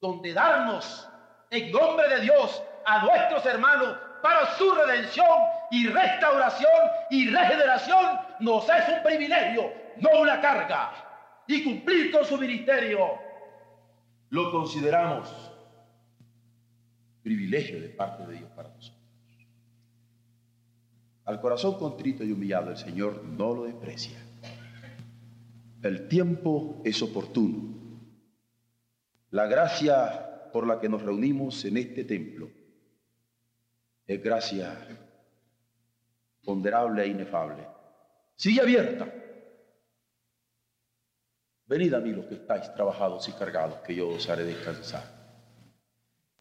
donde 0.00 0.32
darnos 0.32 1.08
en 1.50 1.72
nombre 1.72 2.08
de 2.08 2.20
Dios 2.20 2.62
a 2.84 3.04
nuestros 3.04 3.46
hermanos 3.46 3.96
para 4.22 4.56
su 4.56 4.70
redención 4.72 5.26
y 5.70 5.88
restauración 5.88 6.70
y 7.10 7.30
regeneración 7.30 8.18
nos 8.40 8.68
es 8.68 8.88
un 8.88 9.02
privilegio, 9.02 9.72
no 9.96 10.20
una 10.20 10.40
carga. 10.40 10.92
Y 11.46 11.62
cumplir 11.62 12.10
con 12.10 12.24
su 12.24 12.36
ministerio 12.36 13.18
lo 14.30 14.50
consideramos 14.50 15.52
privilegio 17.22 17.80
de 17.80 17.88
parte 17.88 18.26
de 18.26 18.38
Dios 18.38 18.50
para 18.50 18.68
nosotros. 18.68 18.96
Al 21.24 21.40
corazón 21.40 21.78
contrito 21.78 22.22
y 22.22 22.32
humillado 22.32 22.70
el 22.70 22.76
Señor 22.76 23.24
no 23.24 23.54
lo 23.54 23.64
desprecia. 23.64 24.25
El 25.86 26.08
tiempo 26.08 26.82
es 26.84 27.00
oportuno 27.02 27.76
la 29.30 29.46
gracia 29.46 30.50
por 30.52 30.66
la 30.66 30.80
que 30.80 30.88
nos 30.88 31.02
reunimos 31.02 31.64
en 31.64 31.76
este 31.76 32.04
templo 32.04 32.48
es 34.06 34.22
gracia 34.22 34.74
ponderable 36.44 37.02
e 37.02 37.08
inefable. 37.08 37.66
Sigue 38.36 38.62
abierta. 38.62 39.12
Venid 41.66 41.92
a 41.92 42.00
mí 42.00 42.12
los 42.12 42.24
que 42.26 42.36
estáis 42.36 42.72
trabajados 42.74 43.28
y 43.28 43.32
cargados, 43.32 43.80
que 43.80 43.96
yo 43.96 44.08
os 44.08 44.26
haré 44.30 44.44
descansar. 44.44 45.02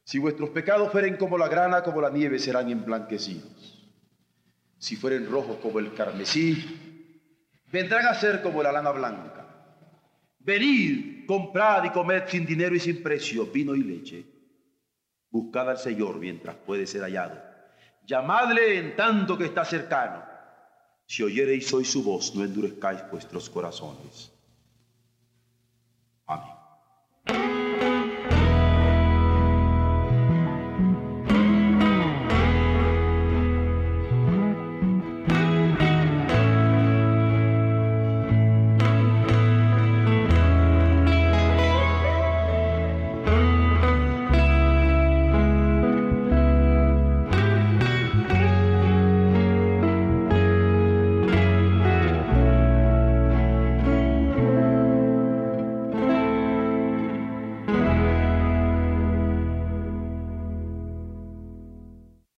Si 0.03 0.19
vuestros 0.19 0.51
pecados 0.51 0.91
fueren 0.91 1.17
como 1.17 1.37
la 1.37 1.49
grana, 1.49 1.83
como 1.83 1.99
la 1.99 2.11
nieve, 2.11 2.37
serán 2.37 2.69
emblanquecidos. 2.69 3.89
Si 4.77 4.95
fueren 4.95 5.29
rojos 5.29 5.57
como 5.57 5.79
el 5.79 5.93
carmesí, 5.95 7.63
vendrán 7.71 8.05
a 8.05 8.13
ser 8.13 8.43
como 8.43 8.63
la 8.63 8.71
lana 8.71 8.91
blanca. 8.91 9.34
Venid, 10.45 11.25
comprad 11.25 11.85
y 11.85 11.89
comed 11.89 12.23
sin 12.27 12.45
dinero 12.45 12.75
y 12.75 12.79
sin 12.79 13.01
precio 13.01 13.47
vino 13.47 13.73
y 13.75 13.83
leche. 13.83 14.23
Buscad 15.31 15.71
al 15.71 15.79
Señor 15.79 16.19
mientras 16.19 16.55
puede 16.55 16.85
ser 16.85 17.01
hallado. 17.01 17.41
Llamadle 18.05 18.77
en 18.77 18.95
tanto 18.95 19.37
que 19.37 19.45
está 19.45 19.65
cercano. 19.65 20.23
Si 21.07 21.23
oyereis 21.23 21.73
hoy 21.73 21.83
su 21.83 22.03
voz, 22.03 22.35
no 22.35 22.43
endurezcáis 22.43 23.01
vuestros 23.11 23.49
corazones 23.49 24.34